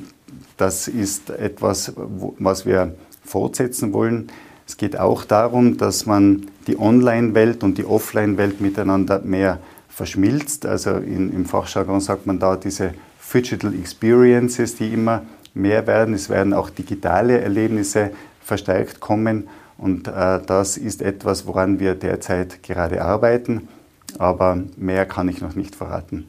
das 0.58 0.90
ist 0.90 1.30
etwas, 1.30 1.94
wo, 1.96 2.36
was 2.40 2.66
wir 2.66 2.94
fortsetzen 3.24 3.94
wollen. 3.94 4.28
Es 4.68 4.78
geht 4.78 5.00
auch 5.00 5.24
darum, 5.24 5.78
dass 5.78 6.06
man 6.06 6.48
die 6.68 6.78
Online-Welt 6.78 7.64
und 7.64 7.78
die 7.78 7.86
Offline-Welt 7.86 8.62
miteinander 8.62 9.20
mehr 9.20 9.60
verschmilzt. 9.94 10.66
Also 10.66 10.92
in, 10.92 11.34
im 11.34 11.46
Fachjargon 11.46 12.02
sagt 12.02 12.26
man 12.26 12.40
da 12.40 12.56
diese 12.56 12.94
Digital 13.34 13.74
Experiences, 13.74 14.76
die 14.76 14.94
immer 14.94 15.24
mehr 15.54 15.88
werden. 15.88 16.14
Es 16.14 16.30
werden 16.30 16.54
auch 16.54 16.70
digitale 16.70 17.42
Erlebnisse 17.42 18.12
verstärkt 18.42 19.00
kommen. 19.00 19.48
Und 19.78 20.08
äh, 20.08 20.40
das 20.46 20.78
ist 20.78 21.02
etwas, 21.02 21.48
woran 21.48 21.80
wir 21.80 21.96
derzeit 21.96 22.62
gerade 22.64 23.02
arbeiten. 23.04 23.68
Aber 24.20 24.60
mehr 24.78 25.06
kann 25.06 25.30
ich 25.30 25.42
noch 25.42 25.56
nicht 25.56 25.76
verraten. 25.76 26.28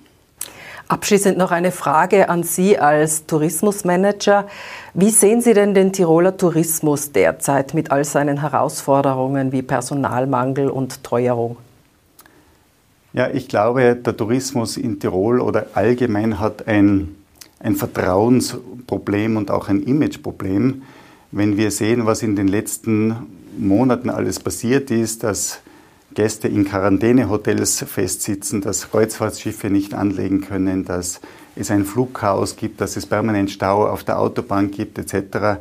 Abschließend 0.88 1.38
noch 1.38 1.50
eine 1.50 1.72
Frage 1.72 2.28
an 2.28 2.42
Sie 2.42 2.78
als 2.78 3.26
Tourismusmanager. 3.26 4.46
Wie 4.92 5.10
sehen 5.10 5.40
Sie 5.40 5.54
denn 5.54 5.72
den 5.72 5.92
Tiroler 5.92 6.36
Tourismus 6.36 7.12
derzeit 7.12 7.72
mit 7.72 7.90
all 7.90 8.04
seinen 8.04 8.40
Herausforderungen 8.40 9.52
wie 9.52 9.62
Personalmangel 9.62 10.68
und 10.68 11.02
Teuerung? 11.02 11.56
Ja, 13.14 13.30
ich 13.32 13.46
glaube, 13.46 13.94
der 13.94 14.16
Tourismus 14.16 14.76
in 14.76 14.98
Tirol 14.98 15.40
oder 15.40 15.68
allgemein 15.74 16.40
hat 16.40 16.66
ein, 16.66 17.14
ein 17.60 17.76
Vertrauensproblem 17.76 19.36
und 19.36 19.52
auch 19.52 19.68
ein 19.68 19.84
Imageproblem. 19.84 20.82
Wenn 21.30 21.56
wir 21.56 21.70
sehen, 21.70 22.06
was 22.06 22.24
in 22.24 22.34
den 22.34 22.48
letzten 22.48 23.14
Monaten 23.56 24.10
alles 24.10 24.40
passiert 24.40 24.90
ist, 24.90 25.22
dass 25.22 25.60
Gäste 26.14 26.48
in 26.48 26.64
Quarantänehotels 26.64 27.84
festsitzen, 27.86 28.60
dass 28.62 28.90
Kreuzfahrtschiffe 28.90 29.70
nicht 29.70 29.94
anlegen 29.94 30.40
können, 30.40 30.84
dass 30.84 31.20
es 31.54 31.70
ein 31.70 31.84
Flugchaos 31.84 32.56
gibt, 32.56 32.80
dass 32.80 32.96
es 32.96 33.06
permanent 33.06 33.52
Stau 33.52 33.86
auf 33.86 34.02
der 34.02 34.18
Autobahn 34.18 34.72
gibt 34.72 34.98
etc 34.98 35.60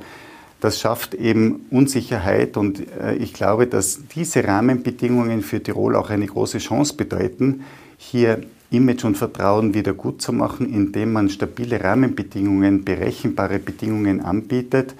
das 0.63 0.79
schafft 0.79 1.13
eben 1.13 1.65
Unsicherheit 1.71 2.55
und 2.55 2.79
äh, 3.01 3.15
ich 3.15 3.33
glaube, 3.33 3.67
dass 3.67 3.99
diese 4.15 4.47
Rahmenbedingungen 4.47 5.41
für 5.41 5.61
Tirol 5.61 5.97
auch 5.97 6.09
eine 6.09 6.25
große 6.25 6.59
Chance 6.59 6.95
bedeuten, 6.95 7.65
hier 7.97 8.39
Image 8.71 9.03
und 9.03 9.17
Vertrauen 9.17 9.73
wieder 9.73 9.93
gut 9.93 10.21
zu 10.21 10.31
machen, 10.31 10.73
indem 10.73 11.11
man 11.11 11.29
stabile 11.29 11.83
Rahmenbedingungen, 11.83 12.85
berechenbare 12.85 13.59
Bedingungen 13.59 14.21
anbietet. 14.21 14.95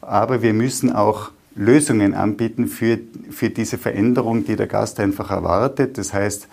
Aber 0.00 0.42
wir 0.42 0.52
müssen 0.52 0.92
auch 0.92 1.30
Lösungen 1.54 2.12
anbieten 2.14 2.66
für, 2.66 2.98
für 3.30 3.48
diese 3.48 3.78
Veränderung, 3.78 4.44
die 4.44 4.56
der 4.56 4.66
Gast 4.66 4.98
einfach 4.98 5.30
erwartet. 5.30 5.98
Das 5.98 6.12
heißt, 6.14 6.48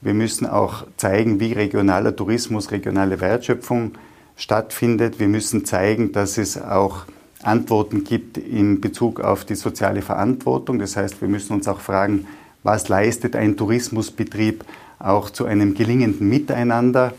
wir 0.00 0.14
müssen 0.14 0.46
auch 0.46 0.86
zeigen, 0.96 1.40
wie 1.40 1.52
regionaler 1.52 2.16
Tourismus, 2.16 2.70
regionale 2.70 3.20
Wertschöpfung 3.20 3.92
stattfindet. 4.34 5.20
Wir 5.20 5.28
müssen 5.28 5.66
zeigen, 5.66 6.12
dass 6.12 6.38
es 6.38 6.60
auch 6.60 7.04
Antworten 7.42 8.04
gibt 8.04 8.36
in 8.38 8.80
Bezug 8.80 9.20
auf 9.20 9.44
die 9.44 9.54
soziale 9.54 10.02
Verantwortung. 10.02 10.78
Das 10.78 10.96
heißt, 10.96 11.20
wir 11.20 11.28
müssen 11.28 11.52
uns 11.52 11.68
auch 11.68 11.80
fragen, 11.80 12.26
was 12.62 12.88
leistet 12.88 13.36
ein 13.36 13.56
Tourismusbetrieb 13.56 14.64
auch 14.98 15.30
zu 15.30 15.44
einem 15.44 15.74
gelingenden 15.74 16.28
Miteinander. 16.28 17.14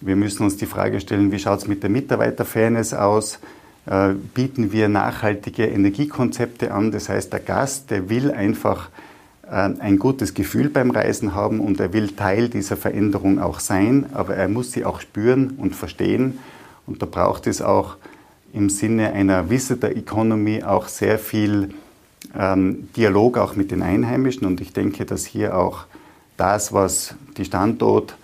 Wir 0.00 0.16
müssen 0.16 0.44
uns 0.44 0.56
die 0.56 0.66
Frage 0.66 1.00
stellen, 1.00 1.32
wie 1.32 1.38
schaut 1.38 1.60
es 1.60 1.68
mit 1.68 1.82
der 1.82 1.90
Mitarbeiterfairness 1.90 2.94
aus? 2.94 3.40
Äh, 3.86 4.14
bieten 4.34 4.72
wir 4.72 4.88
nachhaltige 4.88 5.66
Energiekonzepte 5.66 6.72
an? 6.72 6.92
Das 6.92 7.08
heißt, 7.08 7.32
der 7.32 7.40
Gast, 7.40 7.90
der 7.90 8.08
will 8.08 8.30
einfach 8.30 8.90
äh, 9.42 9.70
ein 9.78 9.98
gutes 9.98 10.34
Gefühl 10.34 10.68
beim 10.68 10.90
Reisen 10.90 11.34
haben 11.34 11.60
und 11.60 11.80
er 11.80 11.92
will 11.92 12.08
Teil 12.08 12.48
dieser 12.48 12.76
Veränderung 12.76 13.40
auch 13.40 13.58
sein, 13.58 14.06
aber 14.12 14.36
er 14.36 14.48
muss 14.48 14.72
sie 14.72 14.84
auch 14.84 15.00
spüren 15.00 15.54
und 15.56 15.74
verstehen. 15.74 16.38
Und 16.86 17.02
da 17.02 17.06
braucht 17.06 17.46
es 17.46 17.62
auch 17.62 17.96
im 18.56 18.70
Sinne 18.70 19.12
einer 19.12 19.50
Visitor 19.50 19.90
Economy 19.90 20.62
auch 20.62 20.88
sehr 20.88 21.18
viel 21.18 21.74
ähm, 22.36 22.88
Dialog 22.96 23.36
auch 23.38 23.54
mit 23.54 23.70
den 23.70 23.82
Einheimischen 23.82 24.46
und 24.46 24.60
ich 24.60 24.72
denke, 24.72 25.04
dass 25.04 25.26
hier 25.26 25.56
auch 25.56 25.84
das, 26.36 26.72
was 26.72 27.14
die 27.36 27.44
Standort 27.44 28.16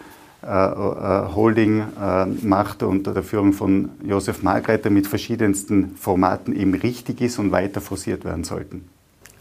äh, 0.42 0.46
äh, 0.46 1.34
Holding 1.34 1.80
äh, 1.80 2.26
macht 2.42 2.82
unter 2.82 3.12
der 3.12 3.22
Führung 3.22 3.52
von 3.52 3.90
Josef 4.04 4.42
Margreiter 4.42 4.90
mit 4.90 5.06
verschiedensten 5.06 5.94
Formaten 5.96 6.56
eben 6.56 6.74
richtig 6.74 7.20
ist 7.20 7.38
und 7.38 7.52
weiter 7.52 7.80
forciert 7.80 8.24
werden 8.24 8.44
sollten. 8.44 8.88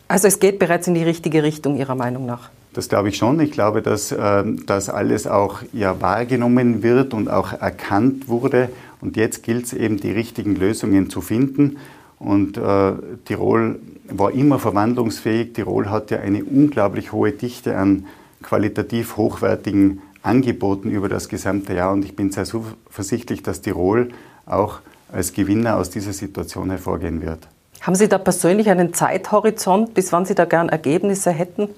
Also 0.07 0.27
es 0.27 0.39
geht 0.39 0.59
bereits 0.59 0.87
in 0.87 0.93
die 0.93 1.03
richtige 1.03 1.41
Richtung 1.41 1.77
Ihrer 1.77 1.95
Meinung 1.95 2.25
nach? 2.25 2.49
Das 2.73 2.87
glaube 2.87 3.09
ich 3.09 3.17
schon. 3.17 3.39
Ich 3.39 3.51
glaube, 3.51 3.81
dass 3.81 4.11
äh, 4.11 4.43
das 4.65 4.89
alles 4.89 5.25
auch 5.25 5.61
ja 5.73 6.01
wahrgenommen 6.01 6.83
wird 6.83 7.13
und 7.13 7.29
auch 7.29 7.53
erkannt 7.53 8.27
wurde 8.27 8.69
und 9.01 9.17
jetzt 9.17 9.43
gilt 9.43 9.65
es 9.65 9.73
eben, 9.73 9.97
die 9.97 10.11
richtigen 10.11 10.55
Lösungen 10.55 11.09
zu 11.09 11.21
finden. 11.21 11.77
Und 12.19 12.57
äh, 12.57 12.93
Tirol 13.25 13.79
war 14.07 14.31
immer 14.31 14.59
verwandlungsfähig. 14.59 15.53
Tirol 15.53 15.89
hat 15.89 16.11
ja 16.11 16.19
eine 16.19 16.43
unglaublich 16.43 17.11
hohe 17.11 17.31
Dichte 17.31 17.75
an 17.75 18.05
qualitativ 18.43 19.17
hochwertigen 19.17 20.01
Angeboten 20.21 20.91
über 20.91 21.09
das 21.09 21.29
gesamte 21.29 21.73
Jahr. 21.73 21.93
Und 21.93 22.05
ich 22.05 22.15
bin 22.15 22.31
sehr 22.31 22.45
zuversichtlich, 22.45 23.41
dass 23.41 23.61
Tirol 23.61 24.09
auch 24.45 24.79
als 25.11 25.33
Gewinner 25.33 25.77
aus 25.77 25.89
dieser 25.89 26.13
Situation 26.13 26.69
hervorgehen 26.69 27.21
wird. 27.21 27.47
Haben 27.81 27.95
Sie 27.95 28.07
da 28.07 28.19
persönlich 28.19 28.69
einen 28.69 28.93
Zeithorizont, 28.93 29.95
bis 29.95 30.13
wann 30.13 30.25
Sie 30.25 30.35
da 30.35 30.45
gern 30.45 30.69
Ergebnisse 30.69 31.31
hätten? 31.31 31.69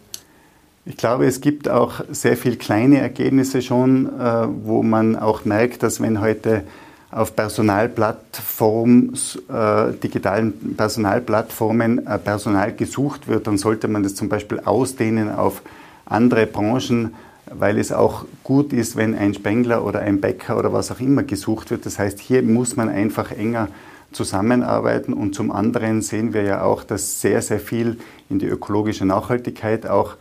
Ich 0.86 0.98
glaube, 0.98 1.26
es 1.26 1.40
gibt 1.40 1.70
auch 1.70 2.02
sehr 2.12 2.36
viele 2.36 2.58
kleine 2.58 3.00
Ergebnisse 3.00 3.62
schon, 3.62 4.08
äh, 4.20 4.48
wo 4.66 4.84
man 4.84 5.16
auch 5.16 5.46
merkt, 5.46 5.82
dass 5.82 6.02
wenn 6.02 6.20
heute 6.20 6.64
auf 7.14 7.36
Personalplattformen, 7.36 9.14
äh, 9.50 9.94
digitalen 10.02 10.76
Personalplattformen 10.76 12.08
äh, 12.08 12.18
Personal 12.18 12.74
gesucht 12.74 13.28
wird, 13.28 13.48
dann 13.48 13.58
sollte 13.58 13.88
man 13.88 14.04
das 14.04 14.16
zum 14.16 14.30
Beispiel 14.30 14.60
ausdehnen 14.60 15.32
auf 15.32 15.62
andere 16.06 16.48
Branchen, 16.48 17.14
weil 17.52 17.78
es 17.78 17.92
auch 17.92 18.26
gut 18.44 18.74
ist, 18.74 18.96
wenn 18.96 19.16
ein 19.16 19.34
Spengler 19.34 19.86
oder 19.86 20.00
ein 20.00 20.22
Bäcker 20.22 20.58
oder 20.58 20.74
was 20.74 20.92
auch 20.92 21.00
immer 21.00 21.24
gesucht 21.24 21.70
wird. 21.70 21.86
Das 21.86 22.00
heißt, 22.00 22.20
hier 22.20 22.42
muss 22.42 22.76
man 22.76 22.90
einfach 22.90 23.32
enger 23.32 23.68
zusammenarbeiten 24.12 25.14
und 25.14 25.36
zum 25.36 25.52
anderen 25.52 26.02
sehen 26.02 26.34
wir 26.34 26.44
ja 26.44 26.64
auch, 26.64 26.84
dass 26.84 27.22
sehr, 27.22 27.42
sehr 27.42 27.60
viel 27.60 27.98
in 28.30 28.40
die 28.40 28.48
ökologische 28.48 29.06
Nachhaltigkeit 29.06 29.88
auch 29.88 30.16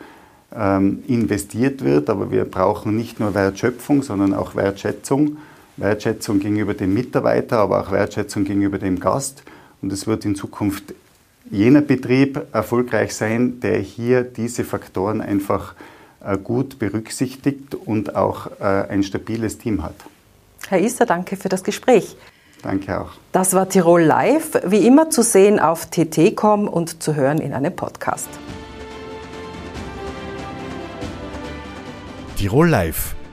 ähm, 0.55 1.03
investiert 1.07 1.85
wird. 1.85 2.11
Aber 2.11 2.31
wir 2.31 2.45
brauchen 2.45 2.97
nicht 2.97 3.21
nur 3.21 3.35
Wertschöpfung, 3.35 4.03
sondern 4.03 4.35
auch 4.35 4.55
Wertschätzung. 4.55 5.39
Wertschätzung 5.77 6.39
gegenüber 6.39 6.75
dem 6.75 6.95
Mitarbeiter, 6.95 7.59
aber 7.59 7.81
auch 7.81 7.91
Wertschätzung 7.91 8.45
gegenüber 8.45 8.79
dem 8.79 9.01
Gast. 9.01 9.43
Und 9.81 9.93
es 9.93 10.07
wird 10.07 10.25
in 10.25 10.35
Zukunft 10.35 10.95
jener 11.51 11.81
Betrieb 11.81 12.41
erfolgreich 12.53 13.15
sein, 13.15 13.61
der 13.61 13.79
hier 13.79 14.23
diese 14.23 14.65
Faktoren 14.65 15.21
einfach 15.21 15.75
äh, 16.25 16.39
gut 16.39 16.79
berücksichtigt 16.79 17.75
und 17.75 18.15
auch 18.15 18.51
äh, 18.61 18.65
ein 18.65 19.03
stabiles 19.03 19.59
Team 19.59 19.83
hat. 19.83 19.95
Herr 20.69 20.81
Isser, 20.81 21.07
danke 21.07 21.37
für 21.37 21.49
das 21.49 21.65
Gespräch. 21.65 22.17
Danke 22.63 23.01
auch. 23.01 23.11
Das 23.33 23.55
war 23.55 23.69
Tirol 23.69 24.03
Live, 24.03 24.53
wie 24.65 24.87
immer 24.87 25.11
zu 25.11 25.23
sehen 25.23 25.59
auf 25.59 25.87
tt.com 25.87 26.69
und 26.69 27.03
zu 27.03 27.17
hören 27.17 27.39
in 27.39 27.53
einem 27.53 27.75
Podcast. 27.75 28.29
Tirol 32.37 32.69
Live, 32.69 33.17